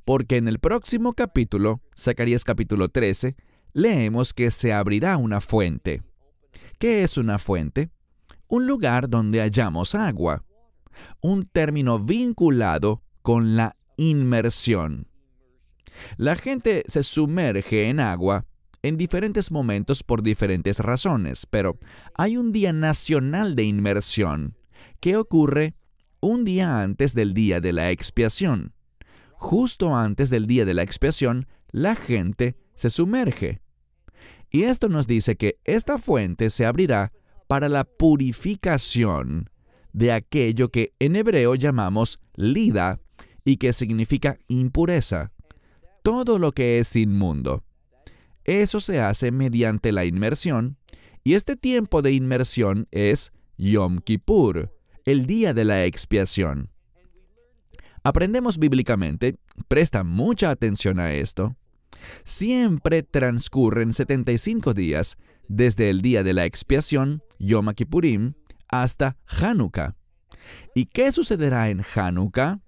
Porque 0.04 0.36
en 0.36 0.48
el 0.48 0.58
próximo 0.58 1.12
capítulo, 1.12 1.82
Zacarías 1.96 2.44
capítulo 2.44 2.88
13, 2.88 3.36
leemos 3.74 4.32
que 4.32 4.50
se 4.50 4.72
abrirá 4.72 5.18
una 5.18 5.40
fuente. 5.40 6.02
¿Qué 6.78 7.02
es 7.02 7.18
una 7.18 7.38
fuente? 7.38 7.90
Un 8.46 8.66
lugar 8.66 9.10
donde 9.10 9.40
hallamos 9.40 9.94
agua. 9.94 10.44
Un 11.20 11.44
término 11.44 11.98
vinculado 11.98 13.02
con 13.20 13.56
la 13.56 13.76
inmersión. 13.96 15.08
La 16.16 16.36
gente 16.36 16.84
se 16.86 17.02
sumerge 17.02 17.88
en 17.88 18.00
agua 18.00 18.46
en 18.82 18.96
diferentes 18.96 19.50
momentos 19.50 20.02
por 20.02 20.22
diferentes 20.22 20.78
razones, 20.80 21.46
pero 21.46 21.78
hay 22.14 22.36
un 22.36 22.52
día 22.52 22.72
nacional 22.72 23.54
de 23.54 23.64
inmersión 23.64 24.56
que 25.00 25.16
ocurre 25.16 25.74
un 26.20 26.44
día 26.44 26.80
antes 26.80 27.14
del 27.14 27.34
día 27.34 27.60
de 27.60 27.72
la 27.72 27.90
expiación. 27.90 28.72
Justo 29.34 29.96
antes 29.96 30.30
del 30.30 30.46
día 30.46 30.64
de 30.64 30.74
la 30.74 30.82
expiación, 30.82 31.46
la 31.70 31.94
gente 31.94 32.56
se 32.74 32.90
sumerge. 32.90 33.60
Y 34.50 34.64
esto 34.64 34.88
nos 34.88 35.06
dice 35.06 35.36
que 35.36 35.58
esta 35.64 35.98
fuente 35.98 36.50
se 36.50 36.64
abrirá 36.64 37.12
para 37.46 37.68
la 37.68 37.84
purificación 37.84 39.50
de 39.92 40.12
aquello 40.12 40.70
que 40.70 40.94
en 40.98 41.16
hebreo 41.16 41.54
llamamos 41.54 42.20
lida 42.34 43.00
y 43.44 43.56
que 43.56 43.72
significa 43.72 44.38
impureza 44.48 45.32
todo 46.02 46.38
lo 46.38 46.52
que 46.52 46.78
es 46.78 46.94
inmundo. 46.96 47.64
Eso 48.48 48.80
se 48.80 48.98
hace 48.98 49.30
mediante 49.30 49.92
la 49.92 50.06
inmersión, 50.06 50.78
y 51.22 51.34
este 51.34 51.54
tiempo 51.54 52.00
de 52.00 52.12
inmersión 52.12 52.86
es 52.92 53.30
Yom 53.58 53.98
Kippur, 53.98 54.74
el 55.04 55.26
día 55.26 55.52
de 55.52 55.66
la 55.66 55.84
expiación. 55.84 56.70
Aprendemos 58.02 58.56
bíblicamente, 58.56 59.36
presta 59.68 60.02
mucha 60.02 60.48
atención 60.48 60.98
a 60.98 61.12
esto, 61.12 61.56
siempre 62.24 63.02
transcurren 63.02 63.92
75 63.92 64.72
días 64.72 65.18
desde 65.48 65.90
el 65.90 66.00
día 66.00 66.22
de 66.22 66.32
la 66.32 66.46
expiación, 66.46 67.22
Yom 67.38 67.70
Kippurim, 67.74 68.32
hasta 68.66 69.18
Hanukkah. 69.26 69.94
¿Y 70.74 70.86
qué 70.86 71.12
sucederá 71.12 71.68
en 71.68 71.84
Hanukkah 71.94 72.60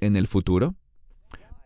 en 0.00 0.16
el 0.16 0.26
futuro? 0.26 0.74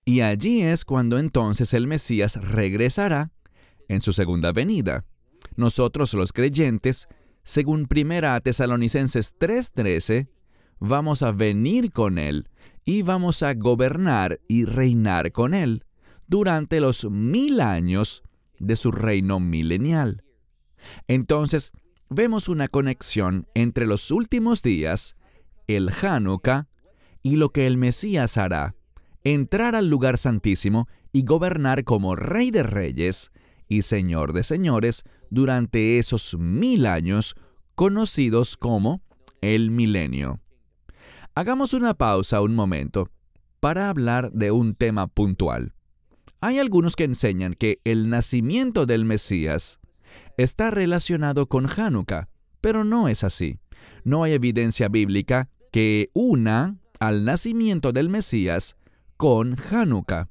Y 0.05 0.21
allí 0.21 0.63
es 0.63 0.85
cuando 0.85 1.19
entonces 1.19 1.75
el 1.75 1.87
Mesías 1.87 2.37
regresará 2.37 3.33
en 3.89 4.01
su 4.01 4.13
segunda 4.13 4.53
venida. 4.53 5.05
Nosotros 5.57 6.15
los 6.15 6.33
creyentes, 6.33 7.09
según 7.43 7.89
1 7.91 8.41
Tesalonicenses 8.41 9.35
3:13, 9.39 10.29
vamos 10.79 11.23
a 11.23 11.33
venir 11.33 11.91
con 11.91 12.19
Él 12.19 12.49
y 12.85 13.03
vamos 13.03 13.43
a 13.43 13.55
gobernar 13.55 14.41
y 14.49 14.65
reinar 14.65 15.33
con 15.33 15.55
Él 15.55 15.85
durante 16.29 16.81
los 16.81 17.11
mil 17.11 17.61
años 17.61 18.23
de 18.59 18.77
su 18.77 18.93
reino 18.93 19.41
milenial. 19.41 20.23
Entonces, 21.09 21.73
vemos 22.09 22.49
una 22.49 22.69
conexión 22.69 23.49
entre 23.55 23.87
los 23.87 24.11
últimos 24.11 24.63
días, 24.63 25.17
el 25.67 25.91
Hanukkah, 25.91 26.69
y 27.23 27.37
lo 27.37 27.51
que 27.51 27.67
el 27.67 27.77
Mesías 27.77 28.39
hará, 28.39 28.77
entrar 29.25 29.75
al 29.75 29.89
lugar 29.89 30.19
santísimo 30.19 30.89
y 31.13 31.25
gobernar 31.25 31.83
como 31.83 32.15
Rey 32.15 32.51
de 32.51 32.63
Reyes 32.63 33.33
y 33.69 33.83
Señor 33.83 34.33
de 34.33 34.45
Señores 34.45 35.03
durante 35.31 35.99
esos 35.99 36.37
mil 36.39 36.87
años 36.87 37.35
conocidos 37.75 38.57
como 38.57 39.03
el 39.41 39.71
milenio. 39.71 40.41
Hagamos 41.35 41.75
una 41.75 41.95
pausa 41.95 42.41
un 42.41 42.55
momento 42.55 43.11
para 43.61 43.89
hablar 43.89 44.31
de 44.33 44.53
un 44.53 44.75
tema 44.75 45.09
puntual. 45.09 45.75
Hay 46.41 46.59
algunos 46.59 46.95
que 46.95 47.05
enseñan 47.05 47.55
que 47.55 47.81
el 47.85 48.09
nacimiento 48.09 48.87
del 48.87 49.05
Mesías 49.05 49.81
está 50.37 50.71
relacionado 50.71 51.47
con 51.47 51.67
Hanukkah, 51.69 52.29
pero 52.61 52.85
no 52.85 53.09
es 53.09 53.25
así. 53.25 53.59
No 54.05 54.23
hay 54.23 54.33
evidencia 54.35 54.89
bíblica 54.89 55.51
que 55.77 56.09
una 56.15 56.79
al 57.01 57.27
nacimiento 57.27 57.93
del 57.93 58.09
Mesías 58.09 58.79
con 59.19 59.57
Hanukkah. 59.71 60.31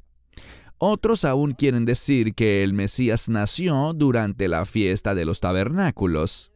Otros 0.79 1.23
aún 1.23 1.51
quieren 1.51 1.85
decir 1.85 2.33
que 2.33 2.63
el 2.63 2.73
Mesías 2.73 3.29
nació 3.29 3.93
durante 3.93 4.47
la 4.47 4.65
fiesta 4.65 5.13
de 5.13 5.23
los 5.23 5.41
tabernáculos. 5.41 6.51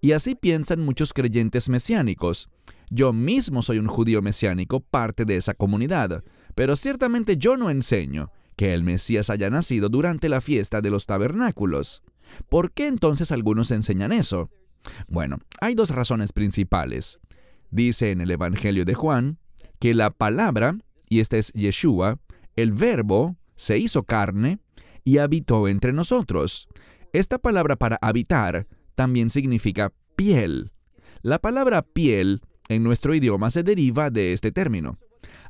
Y 0.00 0.12
así 0.12 0.34
piensan 0.34 0.80
muchos 0.80 1.12
creyentes 1.12 1.68
mesiánicos. 1.68 2.48
Yo 2.88 3.12
mismo 3.12 3.60
soy 3.60 3.78
un 3.78 3.86
judío 3.86 4.22
mesiánico, 4.22 4.80
parte 4.80 5.26
de 5.26 5.36
esa 5.36 5.52
comunidad, 5.52 6.24
pero 6.54 6.74
ciertamente 6.74 7.36
yo 7.36 7.58
no 7.58 7.68
enseño 7.68 8.30
que 8.56 8.72
el 8.72 8.82
Mesías 8.82 9.28
haya 9.28 9.50
nacido 9.50 9.90
durante 9.90 10.30
la 10.30 10.40
fiesta 10.40 10.80
de 10.80 10.88
los 10.88 11.04
tabernáculos. 11.04 12.02
¿Por 12.48 12.72
qué 12.72 12.86
entonces 12.86 13.30
algunos 13.30 13.70
enseñan 13.70 14.10
eso? 14.10 14.48
Bueno, 15.06 15.36
hay 15.60 15.74
dos 15.74 15.90
razones 15.90 16.32
principales. 16.32 17.20
Dice 17.72 18.10
en 18.10 18.20
el 18.20 18.30
Evangelio 18.30 18.84
de 18.84 18.92
Juan 18.92 19.38
que 19.80 19.94
la 19.94 20.10
palabra, 20.10 20.76
y 21.08 21.20
este 21.20 21.38
es 21.38 21.50
Yeshua, 21.54 22.18
el 22.54 22.70
verbo, 22.70 23.36
se 23.56 23.78
hizo 23.78 24.02
carne 24.02 24.58
y 25.04 25.16
habitó 25.18 25.66
entre 25.68 25.94
nosotros. 25.94 26.68
Esta 27.14 27.38
palabra 27.38 27.76
para 27.76 27.98
habitar 28.02 28.66
también 28.94 29.30
significa 29.30 29.90
piel. 30.16 30.70
La 31.22 31.38
palabra 31.38 31.80
piel 31.80 32.42
en 32.68 32.82
nuestro 32.82 33.14
idioma 33.14 33.50
se 33.50 33.62
deriva 33.62 34.10
de 34.10 34.34
este 34.34 34.52
término. 34.52 34.98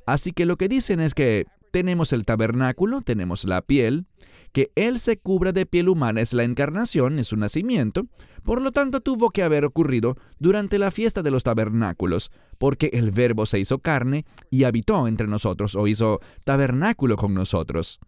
Así 0.06 0.30
que 0.30 0.46
lo 0.46 0.56
que 0.56 0.68
dicen 0.68 1.00
es 1.00 1.14
que 1.14 1.46
tenemos 1.72 2.12
el 2.12 2.24
tabernáculo, 2.24 3.02
tenemos 3.02 3.44
la 3.44 3.62
piel, 3.62 4.06
que 4.52 4.70
Él 4.74 5.00
se 5.00 5.16
cubra 5.16 5.52
de 5.52 5.66
piel 5.66 5.88
humana 5.88 6.20
es 6.20 6.32
la 6.32 6.44
encarnación, 6.44 7.18
es 7.18 7.28
su 7.28 7.36
nacimiento, 7.36 8.06
por 8.42 8.60
lo 8.60 8.72
tanto 8.72 9.00
tuvo 9.00 9.30
que 9.30 9.42
haber 9.42 9.64
ocurrido 9.64 10.16
durante 10.38 10.78
la 10.78 10.90
fiesta 10.90 11.22
de 11.22 11.30
los 11.30 11.42
tabernáculos, 11.42 12.30
porque 12.58 12.90
el 12.92 13.10
Verbo 13.10 13.46
se 13.46 13.58
hizo 13.58 13.78
carne 13.78 14.24
y 14.50 14.64
habitó 14.64 15.08
entre 15.08 15.26
nosotros 15.26 15.74
o 15.74 15.86
hizo 15.86 16.20
tabernáculo 16.44 17.16
con 17.16 17.34
nosotros. 17.34 17.98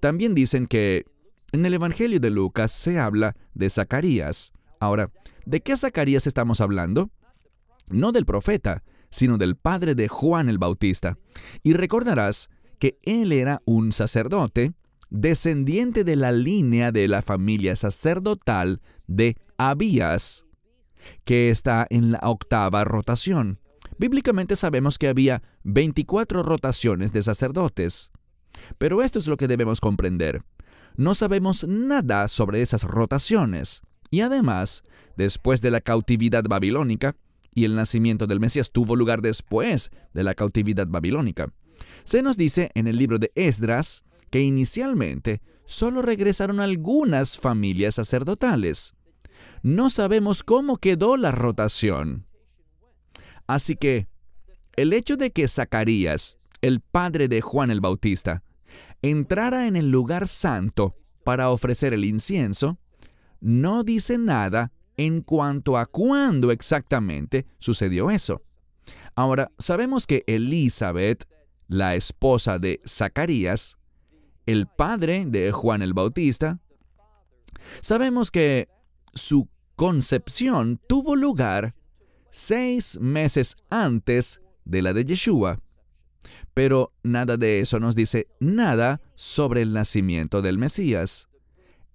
También 0.00 0.34
dicen 0.34 0.66
que 0.66 1.04
en 1.52 1.66
el 1.66 1.74
Evangelio 1.74 2.20
de 2.20 2.30
Lucas 2.30 2.72
se 2.72 2.98
habla 2.98 3.36
de 3.54 3.68
Zacarías. 3.70 4.52
Ahora, 4.78 5.10
¿de 5.44 5.60
qué 5.60 5.76
Zacarías 5.76 6.26
estamos 6.26 6.60
hablando? 6.60 7.10
No 7.88 8.12
del 8.12 8.24
profeta, 8.24 8.84
sino 9.10 9.36
del 9.36 9.56
padre 9.56 9.94
de 9.94 10.08
Juan 10.08 10.48
el 10.48 10.58
Bautista. 10.58 11.18
Y 11.62 11.72
recordarás 11.72 12.48
que 12.78 12.98
él 13.02 13.32
era 13.32 13.60
un 13.64 13.92
sacerdote, 13.92 14.72
descendiente 15.10 16.04
de 16.04 16.16
la 16.16 16.32
línea 16.32 16.92
de 16.92 17.08
la 17.08 17.22
familia 17.22 17.76
sacerdotal 17.76 18.80
de 19.06 19.36
Abías, 19.58 20.46
que 21.24 21.50
está 21.50 21.86
en 21.90 22.12
la 22.12 22.20
octava 22.22 22.84
rotación. 22.84 23.58
Bíblicamente 23.98 24.56
sabemos 24.56 24.98
que 24.98 25.08
había 25.08 25.42
24 25.64 26.42
rotaciones 26.42 27.12
de 27.12 27.22
sacerdotes. 27.22 28.10
Pero 28.78 29.02
esto 29.02 29.18
es 29.18 29.26
lo 29.26 29.36
que 29.36 29.48
debemos 29.48 29.80
comprender. 29.80 30.42
No 30.96 31.14
sabemos 31.14 31.66
nada 31.66 32.28
sobre 32.28 32.62
esas 32.62 32.84
rotaciones. 32.84 33.82
Y 34.10 34.22
además, 34.22 34.82
después 35.16 35.60
de 35.60 35.70
la 35.70 35.80
cautividad 35.80 36.44
babilónica, 36.48 37.16
y 37.54 37.64
el 37.64 37.74
nacimiento 37.74 38.26
del 38.26 38.40
Mesías 38.40 38.70
tuvo 38.70 38.96
lugar 38.96 39.22
después 39.22 39.90
de 40.14 40.24
la 40.24 40.34
cautividad 40.34 40.86
babilónica. 40.86 41.52
Se 42.04 42.22
nos 42.22 42.36
dice 42.36 42.70
en 42.74 42.86
el 42.86 42.96
libro 42.96 43.18
de 43.18 43.32
Esdras 43.34 44.04
que 44.30 44.40
inicialmente 44.40 45.40
solo 45.66 46.02
regresaron 46.02 46.60
algunas 46.60 47.38
familias 47.38 47.96
sacerdotales. 47.96 48.94
No 49.62 49.90
sabemos 49.90 50.42
cómo 50.42 50.78
quedó 50.78 51.16
la 51.16 51.32
rotación. 51.32 52.26
Así 53.46 53.76
que 53.76 54.08
el 54.76 54.92
hecho 54.92 55.16
de 55.16 55.32
que 55.32 55.48
Zacarías, 55.48 56.38
el 56.62 56.80
padre 56.80 57.28
de 57.28 57.40
Juan 57.40 57.70
el 57.70 57.80
Bautista, 57.80 58.42
entrara 59.02 59.66
en 59.66 59.76
el 59.76 59.90
lugar 59.90 60.28
santo 60.28 60.96
para 61.24 61.50
ofrecer 61.50 61.92
el 61.94 62.04
incienso, 62.04 62.78
no 63.40 63.84
dice 63.84 64.18
nada 64.18 64.72
en 64.96 65.22
cuanto 65.22 65.78
a 65.78 65.86
cuándo 65.86 66.50
exactamente 66.50 67.46
sucedió 67.58 68.10
eso. 68.10 68.42
Ahora, 69.14 69.50
sabemos 69.58 70.06
que 70.06 70.24
Elizabeth, 70.26 71.26
la 71.68 71.94
esposa 71.94 72.58
de 72.58 72.80
Zacarías, 72.86 73.76
el 74.50 74.66
padre 74.66 75.24
de 75.26 75.52
Juan 75.52 75.82
el 75.82 75.94
Bautista, 75.94 76.60
sabemos 77.80 78.30
que 78.30 78.68
su 79.14 79.48
concepción 79.76 80.80
tuvo 80.86 81.16
lugar 81.16 81.74
seis 82.30 82.98
meses 83.00 83.56
antes 83.70 84.40
de 84.64 84.82
la 84.82 84.92
de 84.92 85.04
Yeshua. 85.04 85.60
Pero 86.54 86.92
nada 87.02 87.36
de 87.36 87.60
eso 87.60 87.80
nos 87.80 87.94
dice 87.94 88.28
nada 88.40 89.00
sobre 89.14 89.62
el 89.62 89.72
nacimiento 89.72 90.42
del 90.42 90.58
Mesías 90.58 91.28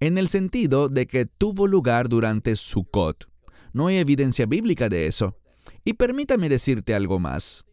en 0.00 0.18
el 0.18 0.28
sentido 0.28 0.88
de 0.88 1.06
que 1.06 1.26
tuvo 1.26 1.66
lugar 1.66 2.08
durante 2.08 2.56
Sukkot. 2.56 3.28
No 3.72 3.86
hay 3.86 3.98
evidencia 3.98 4.46
bíblica 4.46 4.88
de 4.88 5.06
eso. 5.06 5.36
Y 5.84 5.94
permítame 5.94 6.48
decirte 6.48 6.94
algo 6.94 7.18
más. 7.18 7.64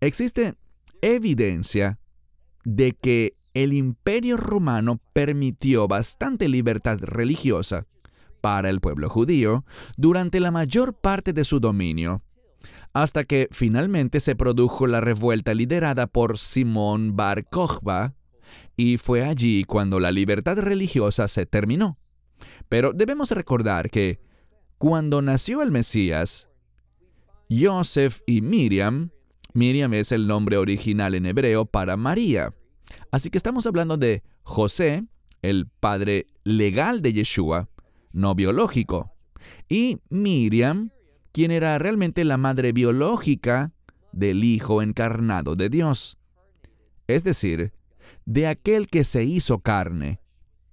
Existe 0.00 0.54
evidencia 1.02 1.98
de 2.64 2.92
que 2.92 3.36
el 3.54 3.72
imperio 3.72 4.36
romano 4.36 5.00
permitió 5.12 5.88
bastante 5.88 6.48
libertad 6.48 6.98
religiosa 7.00 7.86
para 8.40 8.68
el 8.68 8.80
pueblo 8.80 9.08
judío 9.08 9.64
durante 9.96 10.40
la 10.40 10.50
mayor 10.50 10.94
parte 10.94 11.32
de 11.32 11.44
su 11.44 11.60
dominio, 11.60 12.22
hasta 12.92 13.24
que 13.24 13.48
finalmente 13.52 14.20
se 14.20 14.36
produjo 14.36 14.86
la 14.86 15.00
revuelta 15.00 15.54
liderada 15.54 16.06
por 16.06 16.38
Simón 16.38 17.16
Bar 17.16 17.48
Kokhba, 17.48 18.14
y 18.76 18.98
fue 18.98 19.24
allí 19.24 19.64
cuando 19.64 20.00
la 20.00 20.10
libertad 20.10 20.58
religiosa 20.58 21.28
se 21.28 21.46
terminó. 21.46 21.96
Pero 22.68 22.92
debemos 22.92 23.30
recordar 23.30 23.88
que 23.88 24.20
cuando 24.78 25.22
nació 25.22 25.62
el 25.62 25.70
Mesías, 25.70 26.48
Joseph 27.48 28.20
y 28.26 28.42
Miriam, 28.42 29.10
Miriam 29.52 29.94
es 29.94 30.10
el 30.12 30.26
nombre 30.26 30.56
original 30.56 31.14
en 31.14 31.26
hebreo 31.26 31.64
para 31.64 31.96
María. 31.96 32.52
Así 33.10 33.30
que 33.30 33.38
estamos 33.38 33.66
hablando 33.66 33.96
de 33.96 34.22
José, 34.42 35.04
el 35.42 35.66
padre 35.68 36.26
legal 36.44 37.02
de 37.02 37.12
Yeshua, 37.12 37.68
no 38.12 38.34
biológico, 38.34 39.12
y 39.68 39.98
Miriam, 40.08 40.90
quien 41.32 41.50
era 41.50 41.78
realmente 41.78 42.24
la 42.24 42.36
madre 42.36 42.72
biológica 42.72 43.72
del 44.12 44.44
Hijo 44.44 44.82
encarnado 44.82 45.56
de 45.56 45.68
Dios. 45.68 46.18
Es 47.06 47.24
decir, 47.24 47.72
de 48.24 48.46
aquel 48.46 48.86
que 48.88 49.04
se 49.04 49.24
hizo 49.24 49.58
carne. 49.58 50.20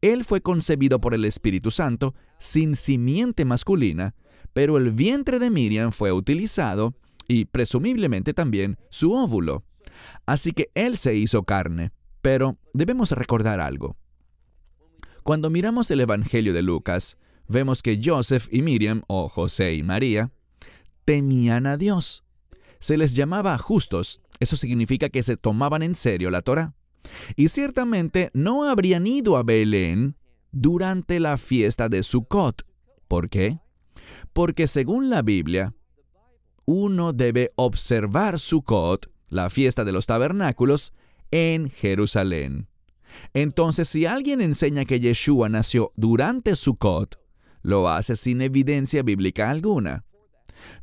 Él 0.01 0.23
fue 0.23 0.41
concebido 0.41 0.99
por 0.99 1.13
el 1.13 1.25
Espíritu 1.25 1.71
Santo 1.71 2.15
sin 2.39 2.75
simiente 2.75 3.45
masculina, 3.45 4.15
pero 4.53 4.77
el 4.77 4.91
vientre 4.91 5.39
de 5.39 5.49
Miriam 5.49 5.91
fue 5.91 6.11
utilizado 6.11 6.95
y 7.27 7.45
presumiblemente 7.45 8.33
también 8.33 8.77
su 8.89 9.13
óvulo. 9.13 9.63
Así 10.25 10.51
que 10.51 10.71
Él 10.73 10.97
se 10.97 11.15
hizo 11.15 11.43
carne. 11.43 11.91
Pero 12.21 12.57
debemos 12.73 13.11
recordar 13.11 13.59
algo. 13.59 13.95
Cuando 15.23 15.49
miramos 15.49 15.91
el 15.91 16.01
Evangelio 16.01 16.53
de 16.53 16.61
Lucas, 16.61 17.17
vemos 17.47 17.83
que 17.83 17.99
Joseph 18.03 18.47
y 18.51 18.61
Miriam, 18.61 19.03
o 19.07 19.29
José 19.29 19.75
y 19.75 19.83
María, 19.83 20.31
temían 21.05 21.67
a 21.67 21.77
Dios. 21.77 22.23
Se 22.79 22.97
les 22.97 23.15
llamaba 23.15 23.57
justos. 23.57 24.21
Eso 24.39 24.55
significa 24.55 25.09
que 25.09 25.21
se 25.21 25.37
tomaban 25.37 25.83
en 25.83 25.93
serio 25.93 26.31
la 26.31 26.41
Torah. 26.41 26.73
Y 27.35 27.49
ciertamente 27.49 28.31
no 28.33 28.63
habrían 28.67 29.05
ido 29.05 29.37
a 29.37 29.43
Belén 29.43 30.15
durante 30.51 31.19
la 31.19 31.37
fiesta 31.37 31.89
de 31.89 32.03
Sukkot. 32.03 32.65
¿Por 33.07 33.29
qué? 33.29 33.59
Porque 34.33 34.67
según 34.67 35.09
la 35.09 35.21
Biblia, 35.21 35.73
uno 36.65 37.13
debe 37.13 37.51
observar 37.55 38.39
Sukkot, 38.39 39.11
la 39.29 39.49
fiesta 39.49 39.83
de 39.83 39.91
los 39.91 40.05
tabernáculos, 40.05 40.93
en 41.31 41.69
Jerusalén. 41.69 42.67
Entonces, 43.33 43.89
si 43.89 44.05
alguien 44.05 44.41
enseña 44.41 44.85
que 44.85 44.99
Yeshua 44.99 45.49
nació 45.49 45.91
durante 45.95 46.55
Sukkot, 46.55 47.19
lo 47.61 47.89
hace 47.89 48.15
sin 48.15 48.41
evidencia 48.41 49.03
bíblica 49.03 49.49
alguna. 49.49 50.05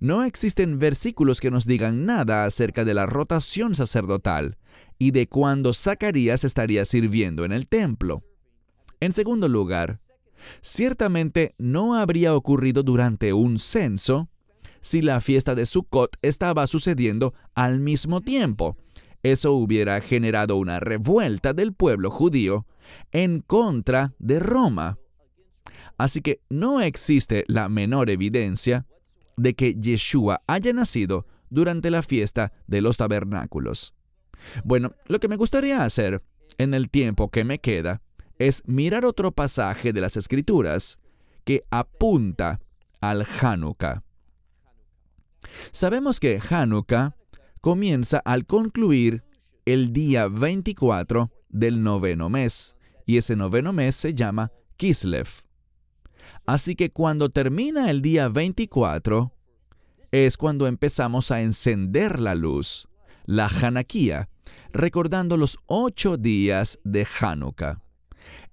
No 0.01 0.25
existen 0.25 0.79
versículos 0.79 1.41
que 1.41 1.51
nos 1.51 1.67
digan 1.67 2.05
nada 2.05 2.45
acerca 2.45 2.85
de 2.85 2.95
la 2.95 3.07
rotación 3.07 3.75
sacerdotal, 3.75 4.59
y 4.99 5.13
de 5.13 5.29
cuándo 5.29 5.73
Zacarías 5.73 6.45
estaría 6.45 6.85
sirviendo 6.85 7.45
en 7.45 7.53
el 7.53 7.69
templo. 7.69 8.25
En 9.01 9.13
segundo 9.13 9.49
lugar, 9.49 10.01
ciertamente 10.61 11.53
no 11.59 11.95
habría 11.95 12.35
ocurrido 12.35 12.83
durante 12.83 13.33
un 13.33 13.59
censo 13.59 14.29
si 14.81 15.03
la 15.03 15.21
fiesta 15.21 15.55
de 15.55 15.67
Sukkot 15.67 16.17
estaba 16.23 16.67
sucediendo 16.67 17.35
al 17.55 17.81
mismo 17.81 18.21
tiempo. 18.21 18.77
Eso 19.23 19.53
hubiera 19.53 20.01
generado 20.01 20.57
una 20.57 20.81
revuelta 20.81 21.53
del 21.53 21.73
pueblo 21.73 22.11
judío 22.11 22.67
en 23.13 23.41
contra 23.41 24.15
de 24.19 24.39
Roma. 24.39 24.99
Así 25.97 26.21
que 26.21 26.41
no 26.49 26.81
existe 26.81 27.45
la 27.49 27.69
menor 27.69 28.11
evidencia 28.11 28.87
de 29.37 29.55
que 29.55 29.75
Yeshua 29.75 30.43
haya 30.47 30.73
nacido 30.73 31.27
durante 31.51 31.91
la 31.91 32.03
fiesta 32.03 32.53
de 32.67 32.81
los 32.81 32.97
tabernáculos. 32.97 33.95
Bueno, 34.65 34.95
lo 35.07 35.19
que 35.19 35.29
me 35.29 35.37
gustaría 35.37 35.85
hacer 35.85 36.23
en 36.59 36.75
el 36.75 36.91
tiempo 36.91 37.31
que 37.31 37.45
me 37.45 37.59
queda 37.59 38.03
es 38.39 38.63
mirar 38.67 39.05
otro 39.05 39.33
pasaje 39.33 39.93
de 39.93 40.01
las 40.01 40.17
Escrituras 40.17 40.99
que 41.45 41.65
apunta 41.71 42.61
al 43.01 43.27
Hanukkah. 43.41 44.03
Sabemos 45.73 46.21
que 46.21 46.41
Hanukkah 46.49 47.17
comienza 47.61 48.19
al 48.19 48.47
concluir 48.47 49.25
el 49.65 49.93
día 49.93 50.29
24 50.29 51.31
del 51.49 51.83
noveno 51.83 52.29
mes, 52.29 52.77
y 53.07 53.17
ese 53.17 53.37
noveno 53.37 53.73
mes 53.73 53.97
se 53.97 54.15
llama 54.15 54.53
Kislev. 54.77 55.29
Así 56.47 56.75
que 56.77 56.91
cuando 56.91 57.29
termina 57.29 57.91
el 57.91 58.01
día 58.01 58.29
24, 58.29 59.33
es 60.11 60.37
cuando 60.37 60.67
empezamos 60.67 61.31
a 61.31 61.43
encender 61.43 62.21
la 62.21 62.35
luz, 62.35 62.89
la 63.27 63.47
Hanakia, 63.47 64.31
recordando 64.73 65.37
los 65.37 65.59
ocho 65.67 66.17
días 66.17 66.79
de 66.85 67.07
Hanukkah. 67.21 67.83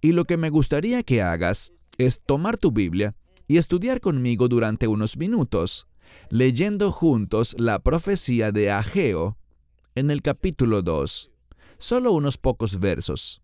Y 0.01 0.11
lo 0.11 0.25
que 0.25 0.37
me 0.37 0.49
gustaría 0.49 1.03
que 1.03 1.21
hagas 1.21 1.73
es 1.97 2.21
tomar 2.21 2.57
tu 2.57 2.71
Biblia 2.71 3.15
y 3.47 3.57
estudiar 3.57 4.01
conmigo 4.01 4.47
durante 4.47 4.87
unos 4.87 5.17
minutos, 5.17 5.87
leyendo 6.29 6.91
juntos 6.91 7.55
la 7.59 7.79
profecía 7.79 8.51
de 8.51 8.71
Ageo 8.71 9.37
en 9.95 10.11
el 10.11 10.21
capítulo 10.21 10.81
2, 10.81 11.31
solo 11.77 12.11
unos 12.11 12.37
pocos 12.37 12.79
versos. 12.79 13.41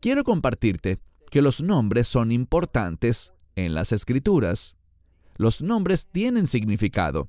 Quiero 0.00 0.24
compartirte 0.24 0.98
que 1.30 1.42
los 1.42 1.62
nombres 1.62 2.06
son 2.06 2.30
importantes 2.30 3.32
en 3.56 3.74
las 3.74 3.92
escrituras. 3.92 4.76
Los 5.36 5.62
nombres 5.62 6.06
tienen 6.06 6.46
significado, 6.46 7.26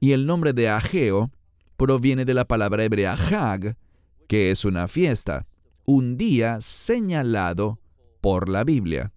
y 0.00 0.12
el 0.12 0.26
nombre 0.26 0.52
de 0.52 0.68
Ageo 0.68 1.30
proviene 1.76 2.24
de 2.24 2.34
la 2.34 2.44
palabra 2.44 2.84
hebrea 2.84 3.14
Hag, 3.14 3.76
que 4.28 4.50
es 4.50 4.64
una 4.64 4.88
fiesta, 4.88 5.46
un 5.84 6.16
día 6.16 6.60
señalado 6.60 7.80
por 8.20 8.48
la 8.48 8.62
Biblia. 8.62 9.12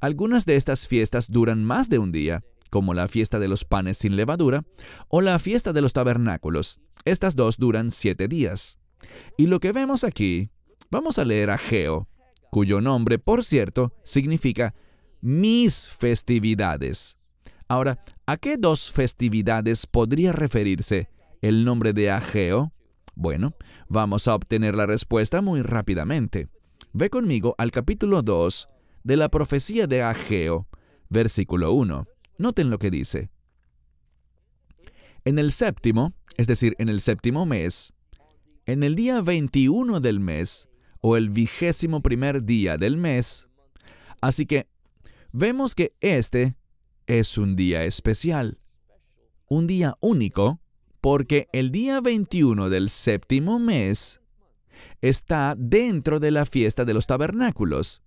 Algunas 0.00 0.46
de 0.46 0.56
estas 0.56 0.88
fiestas 0.88 1.30
duran 1.30 1.62
más 1.62 1.88
de 1.88 1.98
un 1.98 2.10
día, 2.10 2.42
como 2.72 2.94
la 2.94 3.06
fiesta 3.06 3.38
de 3.38 3.48
los 3.48 3.66
panes 3.66 3.98
sin 3.98 4.16
levadura 4.16 4.64
o 5.08 5.20
la 5.20 5.38
fiesta 5.38 5.74
de 5.74 5.82
los 5.82 5.92
tabernáculos. 5.92 6.80
Estas 7.04 7.36
dos 7.36 7.58
duran 7.58 7.90
siete 7.90 8.28
días. 8.28 8.78
Y 9.36 9.46
lo 9.46 9.60
que 9.60 9.72
vemos 9.72 10.04
aquí, 10.04 10.48
vamos 10.90 11.18
a 11.18 11.26
leer 11.26 11.50
a 11.50 11.58
Geo, 11.58 12.08
cuyo 12.50 12.80
nombre, 12.80 13.18
por 13.18 13.44
cierto, 13.44 13.92
significa 14.04 14.74
mis 15.20 15.90
festividades. 15.90 17.18
Ahora, 17.68 18.02
¿a 18.24 18.38
qué 18.38 18.56
dos 18.56 18.90
festividades 18.90 19.86
podría 19.86 20.32
referirse 20.32 21.10
el 21.42 21.66
nombre 21.66 21.92
de 21.92 22.10
Ageo? 22.10 22.72
Bueno, 23.14 23.54
vamos 23.86 24.28
a 24.28 24.34
obtener 24.34 24.74
la 24.74 24.86
respuesta 24.86 25.42
muy 25.42 25.60
rápidamente. 25.60 26.48
Ve 26.94 27.10
conmigo 27.10 27.54
al 27.58 27.70
capítulo 27.70 28.22
2 28.22 28.68
de 29.04 29.16
la 29.18 29.28
profecía 29.28 29.86
de 29.86 30.02
Ageo, 30.02 30.68
versículo 31.10 31.72
1. 31.74 32.06
Noten 32.38 32.70
lo 32.70 32.78
que 32.78 32.90
dice. 32.90 33.30
En 35.24 35.38
el 35.38 35.52
séptimo, 35.52 36.14
es 36.36 36.46
decir, 36.46 36.74
en 36.78 36.88
el 36.88 37.00
séptimo 37.00 37.46
mes, 37.46 37.92
en 38.66 38.82
el 38.82 38.94
día 38.94 39.20
21 39.20 40.00
del 40.00 40.20
mes, 40.20 40.68
o 41.00 41.16
el 41.16 41.30
vigésimo 41.30 42.00
primer 42.00 42.44
día 42.44 42.78
del 42.78 42.96
mes, 42.96 43.48
así 44.20 44.46
que 44.46 44.68
vemos 45.32 45.74
que 45.74 45.94
este 46.00 46.56
es 47.06 47.36
un 47.38 47.56
día 47.56 47.84
especial, 47.84 48.58
un 49.48 49.66
día 49.66 49.96
único, 50.00 50.60
porque 51.00 51.48
el 51.52 51.72
día 51.72 52.00
21 52.00 52.70
del 52.70 52.88
séptimo 52.88 53.58
mes 53.58 54.20
está 55.00 55.54
dentro 55.58 56.20
de 56.20 56.30
la 56.30 56.46
fiesta 56.46 56.84
de 56.84 56.94
los 56.94 57.06
tabernáculos 57.06 58.02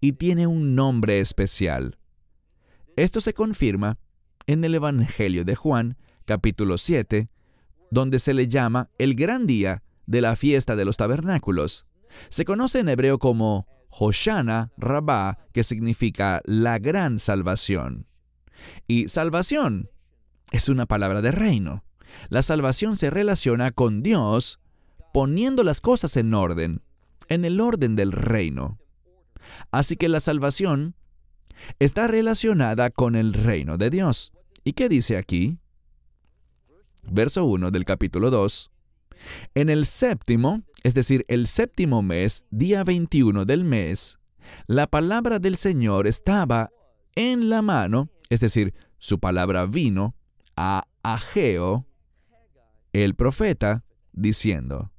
y 0.00 0.12
tiene 0.14 0.48
un 0.48 0.74
nombre 0.74 1.20
especial. 1.20 1.96
Esto 2.96 3.22
se 3.22 3.32
confirma 3.32 3.98
en 4.46 4.64
el 4.64 4.74
Evangelio 4.74 5.44
de 5.44 5.54
Juan, 5.54 5.96
capítulo 6.26 6.76
7, 6.76 7.30
donde 7.90 8.18
se 8.18 8.34
le 8.34 8.48
llama 8.48 8.90
el 8.98 9.14
gran 9.14 9.46
día 9.46 9.82
de 10.06 10.20
la 10.20 10.36
fiesta 10.36 10.76
de 10.76 10.84
los 10.84 10.98
tabernáculos. 10.98 11.86
Se 12.28 12.44
conoce 12.44 12.80
en 12.80 12.90
hebreo 12.90 13.18
como 13.18 13.66
Hoshana 13.88 14.72
Rabá, 14.76 15.38
que 15.52 15.64
significa 15.64 16.42
la 16.44 16.78
gran 16.78 17.18
salvación. 17.18 18.06
Y 18.86 19.08
salvación 19.08 19.90
es 20.50 20.68
una 20.68 20.84
palabra 20.84 21.22
de 21.22 21.30
reino. 21.30 21.84
La 22.28 22.42
salvación 22.42 22.98
se 22.98 23.08
relaciona 23.08 23.70
con 23.70 24.02
Dios 24.02 24.60
poniendo 25.14 25.62
las 25.62 25.80
cosas 25.80 26.18
en 26.18 26.34
orden, 26.34 26.82
en 27.28 27.46
el 27.46 27.58
orden 27.58 27.96
del 27.96 28.12
reino. 28.12 28.78
Así 29.70 29.96
que 29.96 30.10
la 30.10 30.20
salvación 30.20 30.94
está 31.78 32.06
relacionada 32.06 32.90
con 32.90 33.16
el 33.16 33.32
reino 33.32 33.78
de 33.78 33.90
Dios. 33.90 34.32
¿Y 34.64 34.72
qué 34.72 34.88
dice 34.88 35.16
aquí? 35.16 35.58
Verso 37.02 37.44
1 37.44 37.70
del 37.70 37.84
capítulo 37.84 38.30
2. 38.30 38.70
En 39.54 39.70
el 39.70 39.86
séptimo, 39.86 40.62
es 40.82 40.94
decir, 40.94 41.24
el 41.28 41.46
séptimo 41.46 42.02
mes, 42.02 42.46
día 42.50 42.84
21 42.84 43.44
del 43.44 43.64
mes, 43.64 44.18
la 44.66 44.86
palabra 44.86 45.38
del 45.38 45.56
Señor 45.56 46.06
estaba 46.06 46.70
en 47.14 47.48
la 47.48 47.62
mano, 47.62 48.08
es 48.30 48.40
decir, 48.40 48.74
su 48.98 49.18
palabra 49.18 49.66
vino 49.66 50.14
a 50.56 50.86
Ageo, 51.02 51.86
el 52.92 53.14
profeta, 53.14 53.84
diciendo. 54.12 54.90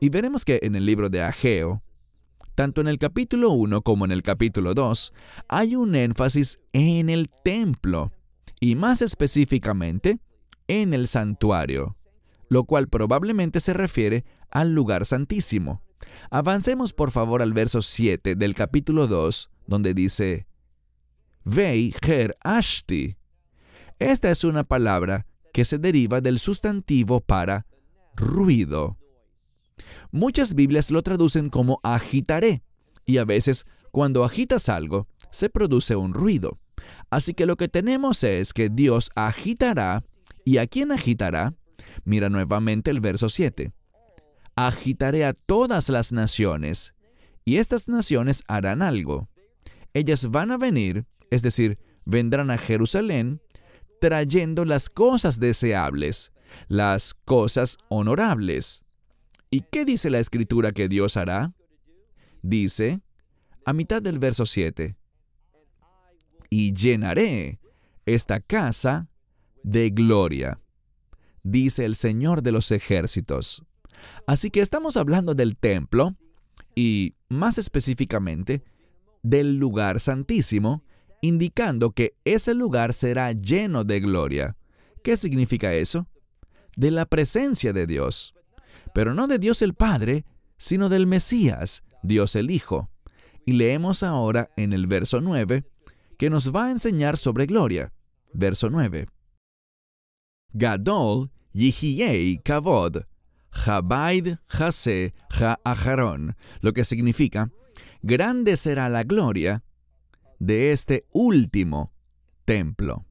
Y 0.00 0.08
veremos 0.08 0.44
que 0.44 0.60
en 0.62 0.76
el 0.76 0.86
libro 0.86 1.08
de 1.08 1.22
Ageo, 1.22 1.82
tanto 2.54 2.80
en 2.80 2.88
el 2.88 2.98
capítulo 2.98 3.50
1 3.50 3.82
como 3.82 4.04
en 4.04 4.12
el 4.12 4.22
capítulo 4.22 4.74
2, 4.74 5.12
hay 5.48 5.76
un 5.76 5.94
énfasis 5.94 6.60
en 6.72 7.10
el 7.10 7.30
templo, 7.44 8.12
y 8.60 8.76
más 8.76 9.02
específicamente 9.02 10.20
en 10.68 10.94
el 10.94 11.08
santuario, 11.08 11.96
lo 12.48 12.64
cual 12.64 12.88
probablemente 12.88 13.60
se 13.60 13.72
refiere 13.72 14.24
al 14.50 14.72
lugar 14.72 15.04
santísimo. 15.04 15.82
Avancemos 16.30 16.92
por 16.92 17.10
favor 17.10 17.42
al 17.42 17.52
verso 17.52 17.82
7 17.82 18.36
del 18.36 18.54
capítulo 18.54 19.06
2, 19.06 19.50
donde 19.66 19.94
dice, 19.94 20.46
Vei 21.44 21.94
Ger 22.02 22.36
Ashti. 22.42 23.16
Esta 23.98 24.30
es 24.30 24.44
una 24.44 24.64
palabra 24.64 25.26
que 25.52 25.64
se 25.64 25.78
deriva 25.78 26.20
del 26.20 26.38
sustantivo 26.38 27.20
para 27.20 27.66
ruido. 28.16 28.96
Muchas 30.10 30.54
Biblias 30.54 30.90
lo 30.90 31.02
traducen 31.02 31.50
como 31.50 31.80
agitaré, 31.82 32.62
y 33.06 33.18
a 33.18 33.24
veces 33.24 33.66
cuando 33.90 34.24
agitas 34.24 34.68
algo, 34.68 35.06
se 35.30 35.50
produce 35.50 35.96
un 35.96 36.14
ruido. 36.14 36.58
Así 37.10 37.34
que 37.34 37.46
lo 37.46 37.56
que 37.56 37.68
tenemos 37.68 38.24
es 38.24 38.52
que 38.52 38.68
Dios 38.68 39.10
agitará, 39.14 40.04
¿y 40.44 40.58
a 40.58 40.66
quién 40.66 40.92
agitará? 40.92 41.54
Mira 42.04 42.28
nuevamente 42.28 42.90
el 42.90 43.00
verso 43.00 43.28
7. 43.28 43.72
Agitaré 44.56 45.24
a 45.24 45.32
todas 45.32 45.88
las 45.88 46.12
naciones, 46.12 46.94
y 47.44 47.56
estas 47.56 47.88
naciones 47.88 48.42
harán 48.48 48.82
algo. 48.82 49.28
Ellas 49.92 50.30
van 50.30 50.50
a 50.50 50.58
venir, 50.58 51.06
es 51.30 51.42
decir, 51.42 51.78
vendrán 52.04 52.50
a 52.50 52.58
Jerusalén, 52.58 53.40
trayendo 54.00 54.64
las 54.64 54.88
cosas 54.90 55.40
deseables, 55.40 56.32
las 56.68 57.14
cosas 57.14 57.78
honorables. 57.88 58.83
¿Y 59.54 59.60
qué 59.70 59.84
dice 59.84 60.10
la 60.10 60.18
escritura 60.18 60.72
que 60.72 60.88
Dios 60.88 61.16
hará? 61.16 61.54
Dice, 62.42 63.02
a 63.64 63.72
mitad 63.72 64.02
del 64.02 64.18
verso 64.18 64.46
7, 64.46 64.96
y 66.50 66.72
llenaré 66.72 67.60
esta 68.04 68.40
casa 68.40 69.08
de 69.62 69.90
gloria, 69.90 70.60
dice 71.44 71.84
el 71.84 71.94
Señor 71.94 72.42
de 72.42 72.50
los 72.50 72.72
ejércitos. 72.72 73.62
Así 74.26 74.50
que 74.50 74.60
estamos 74.60 74.96
hablando 74.96 75.36
del 75.36 75.56
templo 75.56 76.16
y, 76.74 77.14
más 77.28 77.56
específicamente, 77.56 78.64
del 79.22 79.58
lugar 79.58 80.00
santísimo, 80.00 80.82
indicando 81.20 81.92
que 81.92 82.16
ese 82.24 82.54
lugar 82.54 82.92
será 82.92 83.30
lleno 83.30 83.84
de 83.84 84.00
gloria. 84.00 84.56
¿Qué 85.04 85.16
significa 85.16 85.74
eso? 85.74 86.08
De 86.74 86.90
la 86.90 87.06
presencia 87.06 87.72
de 87.72 87.86
Dios 87.86 88.33
pero 88.94 89.12
no 89.12 89.26
de 89.26 89.38
Dios 89.38 89.60
el 89.60 89.74
Padre, 89.74 90.24
sino 90.56 90.88
del 90.88 91.06
Mesías, 91.06 91.82
Dios 92.02 92.36
el 92.36 92.50
Hijo. 92.50 92.90
Y 93.44 93.52
leemos 93.52 94.02
ahora 94.02 94.50
en 94.56 94.72
el 94.72 94.86
verso 94.86 95.20
9, 95.20 95.64
que 96.16 96.30
nos 96.30 96.54
va 96.54 96.66
a 96.66 96.70
enseñar 96.70 97.18
sobre 97.18 97.46
gloria. 97.46 97.92
Verso 98.32 98.70
9. 98.70 99.08
Gadol 100.52 101.32
yihiei 101.52 102.38
kavod, 102.38 103.02
habaid 103.66 104.36
hase 104.48 105.12
ha 105.28 105.58
aharon, 105.64 106.36
lo 106.60 106.72
que 106.72 106.84
significa, 106.84 107.50
grande 108.02 108.56
será 108.56 108.88
la 108.88 109.02
gloria 109.02 109.64
de 110.38 110.70
este 110.70 111.04
último 111.12 111.92
templo. 112.44 113.06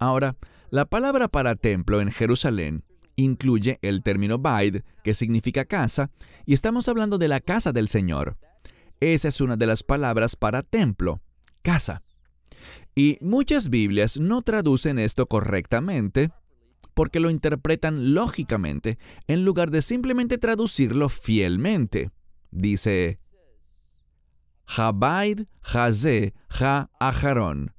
Ahora, 0.00 0.36
la 0.70 0.86
palabra 0.86 1.28
para 1.28 1.54
templo 1.54 2.00
en 2.00 2.10
Jerusalén 2.10 2.84
incluye 3.16 3.78
el 3.82 4.02
término 4.02 4.38
Baid, 4.38 4.82
que 5.02 5.14
significa 5.14 5.64
casa, 5.64 6.10
y 6.46 6.54
estamos 6.54 6.88
hablando 6.88 7.18
de 7.18 7.28
la 7.28 7.40
casa 7.40 7.72
del 7.72 7.88
Señor. 7.88 8.36
Esa 9.00 9.28
es 9.28 9.40
una 9.40 9.56
de 9.56 9.66
las 9.66 9.82
palabras 9.82 10.36
para 10.36 10.62
templo, 10.62 11.20
casa. 11.62 12.02
Y 12.94 13.18
muchas 13.20 13.68
Biblias 13.68 14.20
no 14.20 14.42
traducen 14.42 14.98
esto 14.98 15.26
correctamente 15.26 16.30
porque 16.94 17.20
lo 17.20 17.30
interpretan 17.30 18.14
lógicamente 18.14 18.98
en 19.26 19.44
lugar 19.44 19.70
de 19.70 19.82
simplemente 19.82 20.38
traducirlo 20.38 21.08
fielmente. 21.08 22.10
Dice 22.50 23.18
Habaid 24.66 25.46
Haze 25.62 26.34
Ha 26.60 26.90
Aharon. 27.00 27.72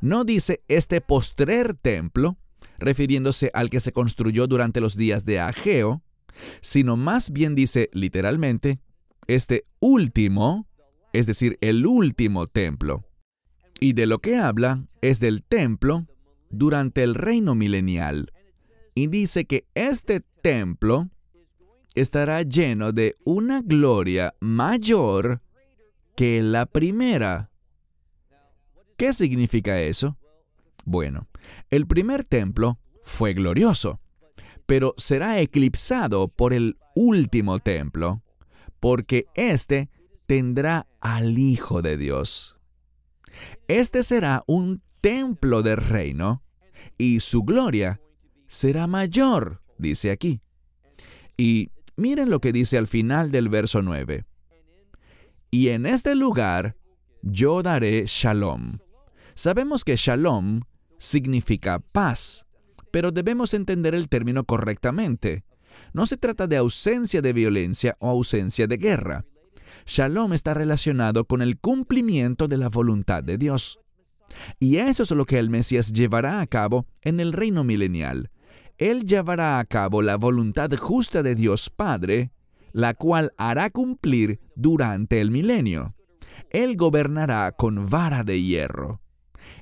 No 0.00 0.24
dice 0.24 0.62
este 0.68 1.00
postrer 1.00 1.74
templo, 1.74 2.36
refiriéndose 2.78 3.50
al 3.54 3.70
que 3.70 3.80
se 3.80 3.92
construyó 3.92 4.46
durante 4.46 4.80
los 4.80 4.96
días 4.96 5.24
de 5.24 5.40
Ageo, 5.40 6.02
sino 6.60 6.96
más 6.96 7.30
bien 7.30 7.54
dice 7.54 7.88
literalmente 7.92 8.80
este 9.26 9.66
último, 9.80 10.66
es 11.12 11.26
decir, 11.26 11.58
el 11.60 11.86
último 11.86 12.46
templo. 12.46 13.04
Y 13.80 13.92
de 13.92 14.06
lo 14.06 14.20
que 14.20 14.36
habla 14.36 14.86
es 15.02 15.20
del 15.20 15.42
templo 15.42 16.06
durante 16.50 17.02
el 17.02 17.14
reino 17.14 17.54
milenial. 17.54 18.32
Y 18.94 19.08
dice 19.08 19.44
que 19.44 19.66
este 19.74 20.22
templo 20.42 21.10
estará 21.94 22.42
lleno 22.42 22.92
de 22.92 23.16
una 23.24 23.62
gloria 23.62 24.34
mayor 24.40 25.42
que 26.14 26.42
la 26.42 26.66
primera. 26.66 27.50
¿Qué 28.96 29.12
significa 29.12 29.80
eso? 29.80 30.16
Bueno, 30.84 31.26
el 31.70 31.86
primer 31.86 32.24
templo 32.24 32.78
fue 33.02 33.34
glorioso, 33.34 34.00
pero 34.66 34.94
será 34.96 35.40
eclipsado 35.40 36.28
por 36.28 36.52
el 36.52 36.76
último 36.94 37.58
templo, 37.60 38.22
porque 38.80 39.26
éste 39.34 39.90
tendrá 40.26 40.86
al 41.00 41.38
Hijo 41.38 41.82
de 41.82 41.96
Dios. 41.96 42.56
Este 43.68 44.02
será 44.02 44.42
un 44.46 44.82
templo 45.00 45.62
del 45.62 45.78
reino, 45.78 46.42
y 46.98 47.20
su 47.20 47.42
gloria 47.42 48.00
será 48.46 48.86
mayor, 48.86 49.62
dice 49.78 50.10
aquí. 50.10 50.40
Y 51.36 51.70
miren 51.96 52.30
lo 52.30 52.40
que 52.40 52.52
dice 52.52 52.78
al 52.78 52.86
final 52.86 53.30
del 53.30 53.48
verso 53.48 53.82
9. 53.82 54.24
Y 55.50 55.68
en 55.68 55.86
este 55.86 56.14
lugar 56.14 56.76
yo 57.22 57.62
daré 57.62 58.04
shalom. 58.06 58.78
Sabemos 59.34 59.84
que 59.84 59.96
shalom 59.96 60.62
significa 60.98 61.78
paz, 61.78 62.46
pero 62.90 63.12
debemos 63.12 63.54
entender 63.54 63.94
el 63.94 64.08
término 64.08 64.44
correctamente. 64.44 65.44
No 65.92 66.06
se 66.06 66.16
trata 66.16 66.46
de 66.46 66.56
ausencia 66.56 67.22
de 67.22 67.32
violencia 67.32 67.96
o 68.00 68.08
ausencia 68.08 68.66
de 68.66 68.76
guerra. 68.76 69.24
Shalom 69.86 70.32
está 70.32 70.54
relacionado 70.54 71.26
con 71.26 71.42
el 71.42 71.58
cumplimiento 71.58 72.48
de 72.48 72.56
la 72.56 72.68
voluntad 72.68 73.22
de 73.22 73.38
Dios. 73.38 73.78
Y 74.58 74.76
eso 74.78 75.04
es 75.04 75.10
lo 75.10 75.24
que 75.26 75.38
el 75.38 75.50
Mesías 75.50 75.92
llevará 75.92 76.40
a 76.40 76.46
cabo 76.46 76.86
en 77.02 77.20
el 77.20 77.32
reino 77.32 77.64
milenial. 77.64 78.30
Él 78.78 79.06
llevará 79.06 79.58
a 79.58 79.64
cabo 79.64 80.02
la 80.02 80.16
voluntad 80.16 80.70
justa 80.76 81.22
de 81.22 81.34
Dios 81.34 81.70
Padre, 81.70 82.32
la 82.72 82.94
cual 82.94 83.32
hará 83.38 83.70
cumplir 83.70 84.40
durante 84.54 85.20
el 85.20 85.30
milenio. 85.30 85.94
Él 86.50 86.76
gobernará 86.76 87.52
con 87.52 87.88
vara 87.88 88.22
de 88.22 88.42
hierro. 88.42 89.00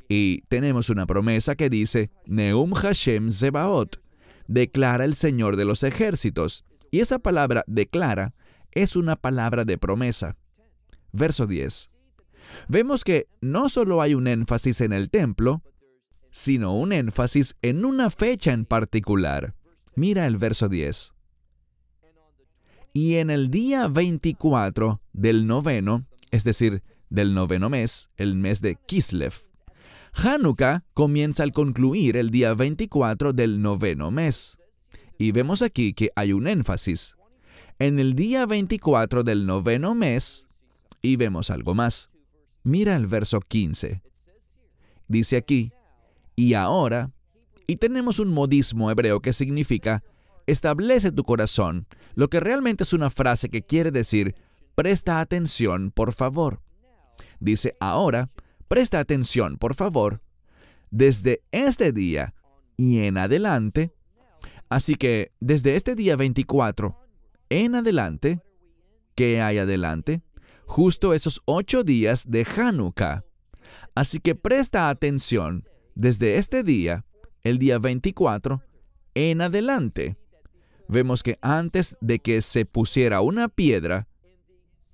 Y 0.08 0.42
tenemos 0.48 0.90
una 0.90 1.06
promesa 1.06 1.54
que 1.54 1.70
dice, 1.70 2.10
Neum 2.26 2.72
Hashem 2.72 3.30
Zebaot, 3.30 4.02
declara 4.46 5.04
el 5.04 5.14
Señor 5.14 5.56
de 5.56 5.64
los 5.64 5.82
ejércitos. 5.82 6.64
Y 6.90 7.00
esa 7.00 7.18
palabra 7.18 7.64
declara 7.66 8.34
es 8.72 8.96
una 8.96 9.16
palabra 9.16 9.64
de 9.64 9.78
promesa. 9.78 10.36
Verso 11.12 11.46
10. 11.46 11.90
Vemos 12.68 13.04
que 13.04 13.28
no 13.40 13.68
solo 13.68 14.02
hay 14.02 14.14
un 14.14 14.26
énfasis 14.26 14.80
en 14.80 14.92
el 14.92 15.10
templo, 15.10 15.62
sino 16.30 16.76
un 16.76 16.92
énfasis 16.92 17.56
en 17.62 17.84
una 17.84 18.10
fecha 18.10 18.52
en 18.52 18.64
particular. 18.64 19.54
Mira 19.94 20.26
el 20.26 20.36
verso 20.36 20.68
10. 20.68 21.14
Y 22.92 23.16
en 23.16 23.30
el 23.30 23.50
día 23.50 23.88
24 23.88 25.00
del 25.12 25.46
noveno, 25.46 26.06
es 26.30 26.44
decir, 26.44 26.82
del 27.10 27.34
noveno 27.34 27.70
mes, 27.70 28.10
el 28.16 28.34
mes 28.34 28.60
de 28.60 28.76
Kislev, 28.76 29.34
Hanukkah 30.14 30.84
comienza 30.94 31.42
al 31.42 31.52
concluir 31.52 32.16
el 32.16 32.30
día 32.30 32.54
24 32.54 33.32
del 33.32 33.60
noveno 33.60 34.10
mes. 34.10 34.58
Y 35.18 35.32
vemos 35.32 35.60
aquí 35.60 35.92
que 35.92 36.10
hay 36.14 36.32
un 36.32 36.46
énfasis. 36.46 37.16
En 37.78 37.98
el 37.98 38.14
día 38.14 38.46
24 38.46 39.24
del 39.24 39.44
noveno 39.44 39.94
mes, 39.94 40.48
y 41.02 41.16
vemos 41.16 41.50
algo 41.50 41.74
más. 41.74 42.10
Mira 42.62 42.94
el 42.96 43.06
verso 43.06 43.40
15. 43.40 44.02
Dice 45.08 45.36
aquí, 45.36 45.72
y 46.36 46.54
ahora, 46.54 47.10
y 47.66 47.76
tenemos 47.76 48.18
un 48.18 48.28
modismo 48.28 48.90
hebreo 48.90 49.20
que 49.20 49.32
significa, 49.32 50.04
establece 50.46 51.12
tu 51.12 51.24
corazón, 51.24 51.86
lo 52.14 52.28
que 52.28 52.40
realmente 52.40 52.84
es 52.84 52.92
una 52.92 53.10
frase 53.10 53.48
que 53.48 53.62
quiere 53.62 53.90
decir, 53.90 54.34
presta 54.74 55.20
atención, 55.20 55.90
por 55.90 56.12
favor. 56.12 56.62
Dice 57.40 57.76
ahora, 57.80 58.30
Presta 58.74 58.98
atención, 58.98 59.56
por 59.56 59.76
favor, 59.76 60.20
desde 60.90 61.44
este 61.52 61.92
día 61.92 62.34
y 62.76 63.04
en 63.04 63.18
adelante. 63.18 63.94
Así 64.68 64.96
que 64.96 65.30
desde 65.38 65.76
este 65.76 65.94
día 65.94 66.16
24 66.16 66.98
en 67.50 67.76
adelante, 67.76 68.42
¿qué 69.14 69.40
hay 69.40 69.58
adelante? 69.58 70.22
Justo 70.66 71.14
esos 71.14 71.40
ocho 71.44 71.84
días 71.84 72.28
de 72.28 72.44
Hanukkah. 72.44 73.24
Así 73.94 74.18
que 74.18 74.34
presta 74.34 74.88
atención 74.88 75.68
desde 75.94 76.38
este 76.38 76.64
día, 76.64 77.04
el 77.42 77.60
día 77.60 77.78
24, 77.78 78.60
en 79.14 79.40
adelante. 79.40 80.16
Vemos 80.88 81.22
que 81.22 81.38
antes 81.42 81.96
de 82.00 82.18
que 82.18 82.42
se 82.42 82.64
pusiera 82.66 83.20
una 83.20 83.48
piedra 83.48 84.08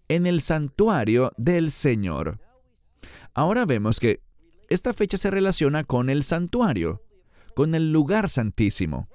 en 0.09 0.27
el 0.27 0.43
santuario 0.43 1.33
del 1.39 1.71
Señor, 1.71 2.41
Ahora 3.35 3.65
vemos 3.65 4.01
que 4.01 4.21
esta 4.69 4.93
fecha 4.93 5.17
se 5.17 5.31
relaciona 5.31 5.85
con 5.85 6.11
el 6.11 6.23
santuario, 6.23 7.03
con 7.55 7.75
el 7.75 7.93
lugar 7.93 8.29
santísimo. 8.29 9.09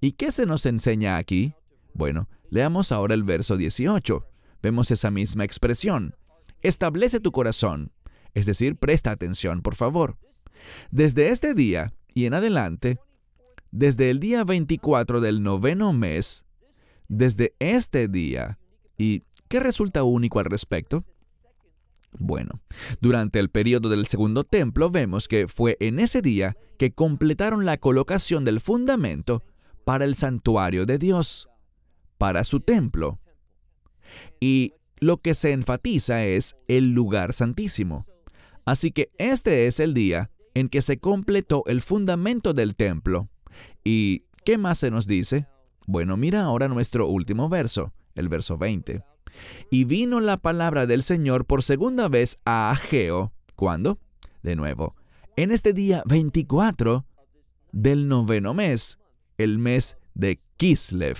¿Y 0.00 0.12
qué 0.12 0.32
se 0.32 0.46
nos 0.46 0.66
enseña 0.66 1.16
aquí? 1.16 1.54
Bueno, 1.94 2.28
leamos 2.50 2.92
ahora 2.92 3.14
el 3.14 3.22
verso 3.22 3.56
18. 3.56 4.26
Vemos 4.62 4.90
esa 4.90 5.10
misma 5.10 5.44
expresión. 5.44 6.14
Establece 6.62 7.20
tu 7.20 7.32
corazón, 7.32 7.92
es 8.34 8.46
decir, 8.46 8.76
presta 8.76 9.10
atención, 9.10 9.62
por 9.62 9.74
favor. 9.74 10.18
Desde 10.90 11.28
este 11.28 11.54
día 11.54 11.94
y 12.14 12.24
en 12.24 12.34
adelante, 12.34 12.98
desde 13.70 14.10
el 14.10 14.20
día 14.20 14.44
24 14.44 15.20
del 15.20 15.42
noveno 15.42 15.92
mes, 15.92 16.44
desde 17.08 17.54
este 17.58 18.08
día, 18.08 18.58
¿y 18.96 19.22
qué 19.48 19.60
resulta 19.60 20.02
único 20.02 20.38
al 20.38 20.46
respecto? 20.46 21.04
Bueno, 22.18 22.60
durante 23.00 23.38
el 23.38 23.50
periodo 23.50 23.88
del 23.88 24.06
segundo 24.06 24.44
templo 24.44 24.90
vemos 24.90 25.28
que 25.28 25.48
fue 25.48 25.76
en 25.80 25.98
ese 25.98 26.22
día 26.22 26.56
que 26.78 26.92
completaron 26.92 27.64
la 27.64 27.76
colocación 27.76 28.44
del 28.44 28.60
fundamento 28.60 29.42
para 29.84 30.04
el 30.04 30.14
santuario 30.14 30.86
de 30.86 30.98
Dios, 30.98 31.48
para 32.18 32.44
su 32.44 32.60
templo. 32.60 33.20
Y 34.40 34.74
lo 34.98 35.18
que 35.18 35.34
se 35.34 35.52
enfatiza 35.52 36.24
es 36.24 36.56
el 36.68 36.92
lugar 36.92 37.32
santísimo. 37.32 38.06
Así 38.64 38.90
que 38.90 39.10
este 39.18 39.66
es 39.66 39.78
el 39.78 39.94
día 39.94 40.30
en 40.54 40.68
que 40.68 40.82
se 40.82 40.98
completó 40.98 41.64
el 41.66 41.82
fundamento 41.82 42.54
del 42.54 42.76
templo. 42.76 43.28
¿Y 43.84 44.24
qué 44.44 44.58
más 44.58 44.78
se 44.78 44.90
nos 44.90 45.06
dice? 45.06 45.46
Bueno, 45.86 46.16
mira 46.16 46.42
ahora 46.44 46.66
nuestro 46.66 47.06
último 47.06 47.48
verso, 47.48 47.92
el 48.14 48.28
verso 48.28 48.56
20. 48.58 49.04
Y 49.70 49.84
vino 49.84 50.20
la 50.20 50.36
palabra 50.36 50.86
del 50.86 51.02
Señor 51.02 51.44
por 51.44 51.62
segunda 51.62 52.08
vez 52.08 52.38
a 52.44 52.70
Ageo. 52.70 53.32
¿Cuándo? 53.54 53.98
De 54.42 54.54
nuevo, 54.56 54.94
en 55.36 55.50
este 55.50 55.72
día 55.72 56.02
24 56.06 57.04
del 57.72 58.08
noveno 58.08 58.54
mes, 58.54 58.98
el 59.38 59.58
mes 59.58 59.96
de 60.14 60.40
Kislev. 60.56 61.18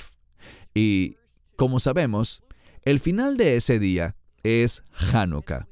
Y, 0.75 1.17
como 1.57 1.81
sabemos, 1.81 2.43
el 2.83 3.01
final 3.01 3.37
de 3.37 3.57
ese 3.57 3.79
día 3.79 4.17
es 4.43 4.83
Hanukkah. 5.13 5.67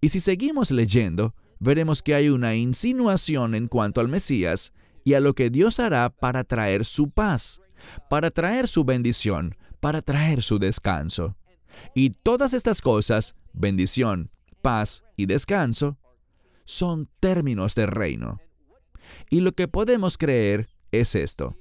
Y 0.00 0.08
si 0.08 0.20
seguimos 0.20 0.70
leyendo, 0.70 1.34
veremos 1.60 2.02
que 2.02 2.14
hay 2.14 2.28
una 2.28 2.54
insinuación 2.54 3.54
en 3.54 3.68
cuanto 3.68 4.00
al 4.00 4.08
Mesías 4.08 4.72
y 5.04 5.14
a 5.14 5.20
lo 5.20 5.34
que 5.34 5.50
Dios 5.50 5.78
hará 5.78 6.10
para 6.10 6.44
traer 6.44 6.84
su 6.84 7.10
paz, 7.10 7.60
para 8.08 8.30
traer 8.30 8.66
su 8.66 8.84
bendición, 8.84 9.56
para 9.80 10.02
traer 10.02 10.42
su 10.42 10.58
descanso. 10.58 11.36
Y 11.94 12.10
todas 12.10 12.54
estas 12.54 12.80
cosas, 12.80 13.34
bendición, 13.52 14.30
paz 14.62 15.04
y 15.16 15.26
descanso, 15.26 15.98
son 16.64 17.08
términos 17.20 17.74
del 17.74 17.88
reino. 17.88 18.40
Y 19.30 19.40
lo 19.40 19.52
que 19.52 19.68
podemos 19.68 20.18
creer 20.18 20.68
es 20.90 21.14
esto. 21.14 21.56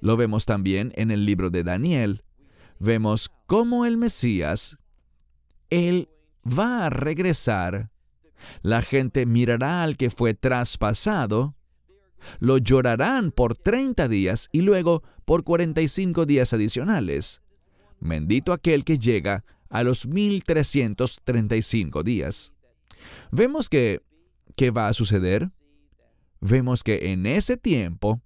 Lo 0.00 0.16
vemos 0.16 0.44
también 0.44 0.92
en 0.96 1.10
el 1.10 1.24
libro 1.24 1.50
de 1.50 1.64
Daniel. 1.64 2.24
Vemos 2.78 3.30
cómo 3.46 3.86
el 3.86 3.96
Mesías, 3.96 4.76
Él 5.70 6.08
va 6.46 6.86
a 6.86 6.90
regresar. 6.90 7.90
La 8.62 8.82
gente 8.82 9.26
mirará 9.26 9.82
al 9.82 9.96
que 9.96 10.10
fue 10.10 10.34
traspasado, 10.34 11.56
lo 12.38 12.58
llorarán 12.58 13.30
por 13.30 13.54
30 13.54 14.08
días 14.08 14.48
y 14.52 14.62
luego 14.62 15.02
por 15.24 15.44
45 15.44 16.26
días 16.26 16.52
adicionales. 16.52 17.40
Bendito 18.00 18.52
aquel 18.52 18.84
que 18.84 18.98
llega 18.98 19.44
a 19.68 19.82
los 19.82 20.06
1335 20.06 22.02
días. 22.02 22.52
Vemos 23.30 23.68
que, 23.68 24.02
¿qué 24.56 24.70
va 24.70 24.88
a 24.88 24.92
suceder? 24.92 25.50
Vemos 26.40 26.82
que 26.82 27.12
en 27.12 27.26
ese 27.26 27.56
tiempo 27.56 28.20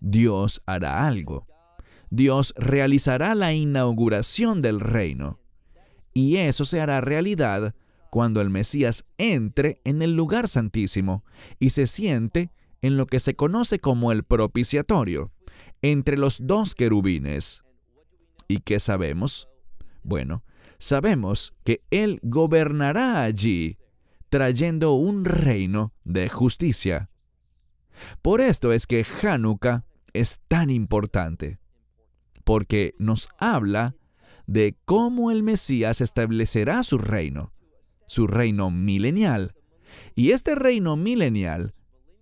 Dios 0.00 0.62
hará 0.66 1.06
algo. 1.06 1.46
Dios 2.10 2.54
realizará 2.56 3.34
la 3.34 3.52
inauguración 3.52 4.60
del 4.60 4.80
reino. 4.80 5.40
Y 6.12 6.36
eso 6.36 6.64
se 6.64 6.80
hará 6.80 7.00
realidad 7.00 7.74
cuando 8.10 8.40
el 8.40 8.50
Mesías 8.50 9.04
entre 9.18 9.80
en 9.82 10.00
el 10.00 10.14
lugar 10.14 10.46
santísimo 10.46 11.24
y 11.58 11.70
se 11.70 11.88
siente 11.88 12.52
en 12.82 12.96
lo 12.96 13.06
que 13.06 13.18
se 13.18 13.34
conoce 13.34 13.80
como 13.80 14.12
el 14.12 14.22
propiciatorio, 14.22 15.32
entre 15.82 16.16
los 16.16 16.46
dos 16.46 16.74
querubines. 16.74 17.64
¿Y 18.46 18.58
qué 18.58 18.78
sabemos? 18.78 19.48
Bueno, 20.04 20.44
sabemos 20.78 21.54
que 21.64 21.82
Él 21.90 22.20
gobernará 22.22 23.22
allí, 23.22 23.78
trayendo 24.28 24.92
un 24.92 25.24
reino 25.24 25.92
de 26.04 26.28
justicia. 26.28 27.10
Por 28.22 28.40
esto 28.40 28.72
es 28.72 28.86
que 28.86 29.04
Hanukkah 29.22 29.84
es 30.12 30.40
tan 30.46 30.70
importante, 30.70 31.58
porque 32.44 32.94
nos 32.98 33.28
habla 33.38 33.96
de 34.46 34.76
cómo 34.84 35.30
el 35.30 35.42
Mesías 35.42 36.00
establecerá 36.00 36.82
su 36.82 36.98
reino, 36.98 37.52
su 38.06 38.26
reino 38.26 38.70
milenial. 38.70 39.54
Y 40.14 40.32
este 40.32 40.54
reino 40.54 40.96
milenial 40.96 41.74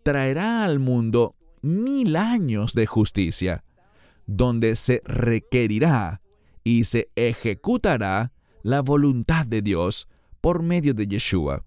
traerá 0.04 0.64
al 0.64 0.78
mundo 0.78 1.34
mil 1.62 2.14
años 2.16 2.74
de 2.74 2.86
justicia, 2.86 3.64
donde 4.26 4.76
se 4.76 5.02
requerirá 5.04 6.21
y 6.64 6.84
se 6.84 7.10
ejecutará 7.16 8.32
la 8.62 8.80
voluntad 8.80 9.46
de 9.46 9.62
Dios 9.62 10.08
por 10.40 10.62
medio 10.62 10.94
de 10.94 11.06
Yeshua. 11.06 11.64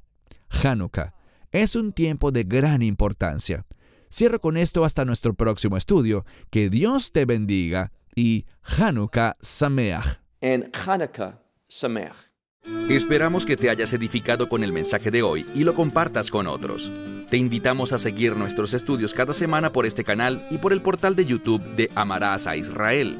Hanukkah 0.49 1.13
es 1.51 1.75
un 1.75 1.93
tiempo 1.93 2.31
de 2.31 2.43
gran 2.43 2.81
importancia 2.81 3.65
Cierro 4.15 4.39
con 4.39 4.55
esto 4.55 4.85
hasta 4.85 5.03
nuestro 5.03 5.33
próximo 5.33 5.75
estudio. 5.75 6.25
Que 6.49 6.69
Dios 6.69 7.11
te 7.11 7.25
bendiga 7.25 7.91
y 8.15 8.45
Hanukkah 8.61 9.35
Sameach. 9.41 10.21
En 10.39 10.71
Hanukkah 10.71 11.41
Sameach. 11.67 12.15
Esperamos 12.89 13.45
que 13.45 13.57
te 13.57 13.69
hayas 13.69 13.91
edificado 13.91 14.47
con 14.47 14.63
el 14.63 14.71
mensaje 14.71 15.11
de 15.11 15.21
hoy 15.21 15.45
y 15.53 15.65
lo 15.65 15.75
compartas 15.75 16.31
con 16.31 16.47
otros. 16.47 16.89
Te 17.29 17.35
invitamos 17.35 17.91
a 17.91 17.99
seguir 17.99 18.37
nuestros 18.37 18.73
estudios 18.73 19.13
cada 19.13 19.33
semana 19.33 19.69
por 19.69 19.85
este 19.85 20.05
canal 20.05 20.47
y 20.49 20.59
por 20.59 20.71
el 20.71 20.81
portal 20.81 21.17
de 21.17 21.25
YouTube 21.25 21.61
de 21.75 21.89
Amarás 21.95 22.47
a 22.47 22.55
Israel. 22.55 23.19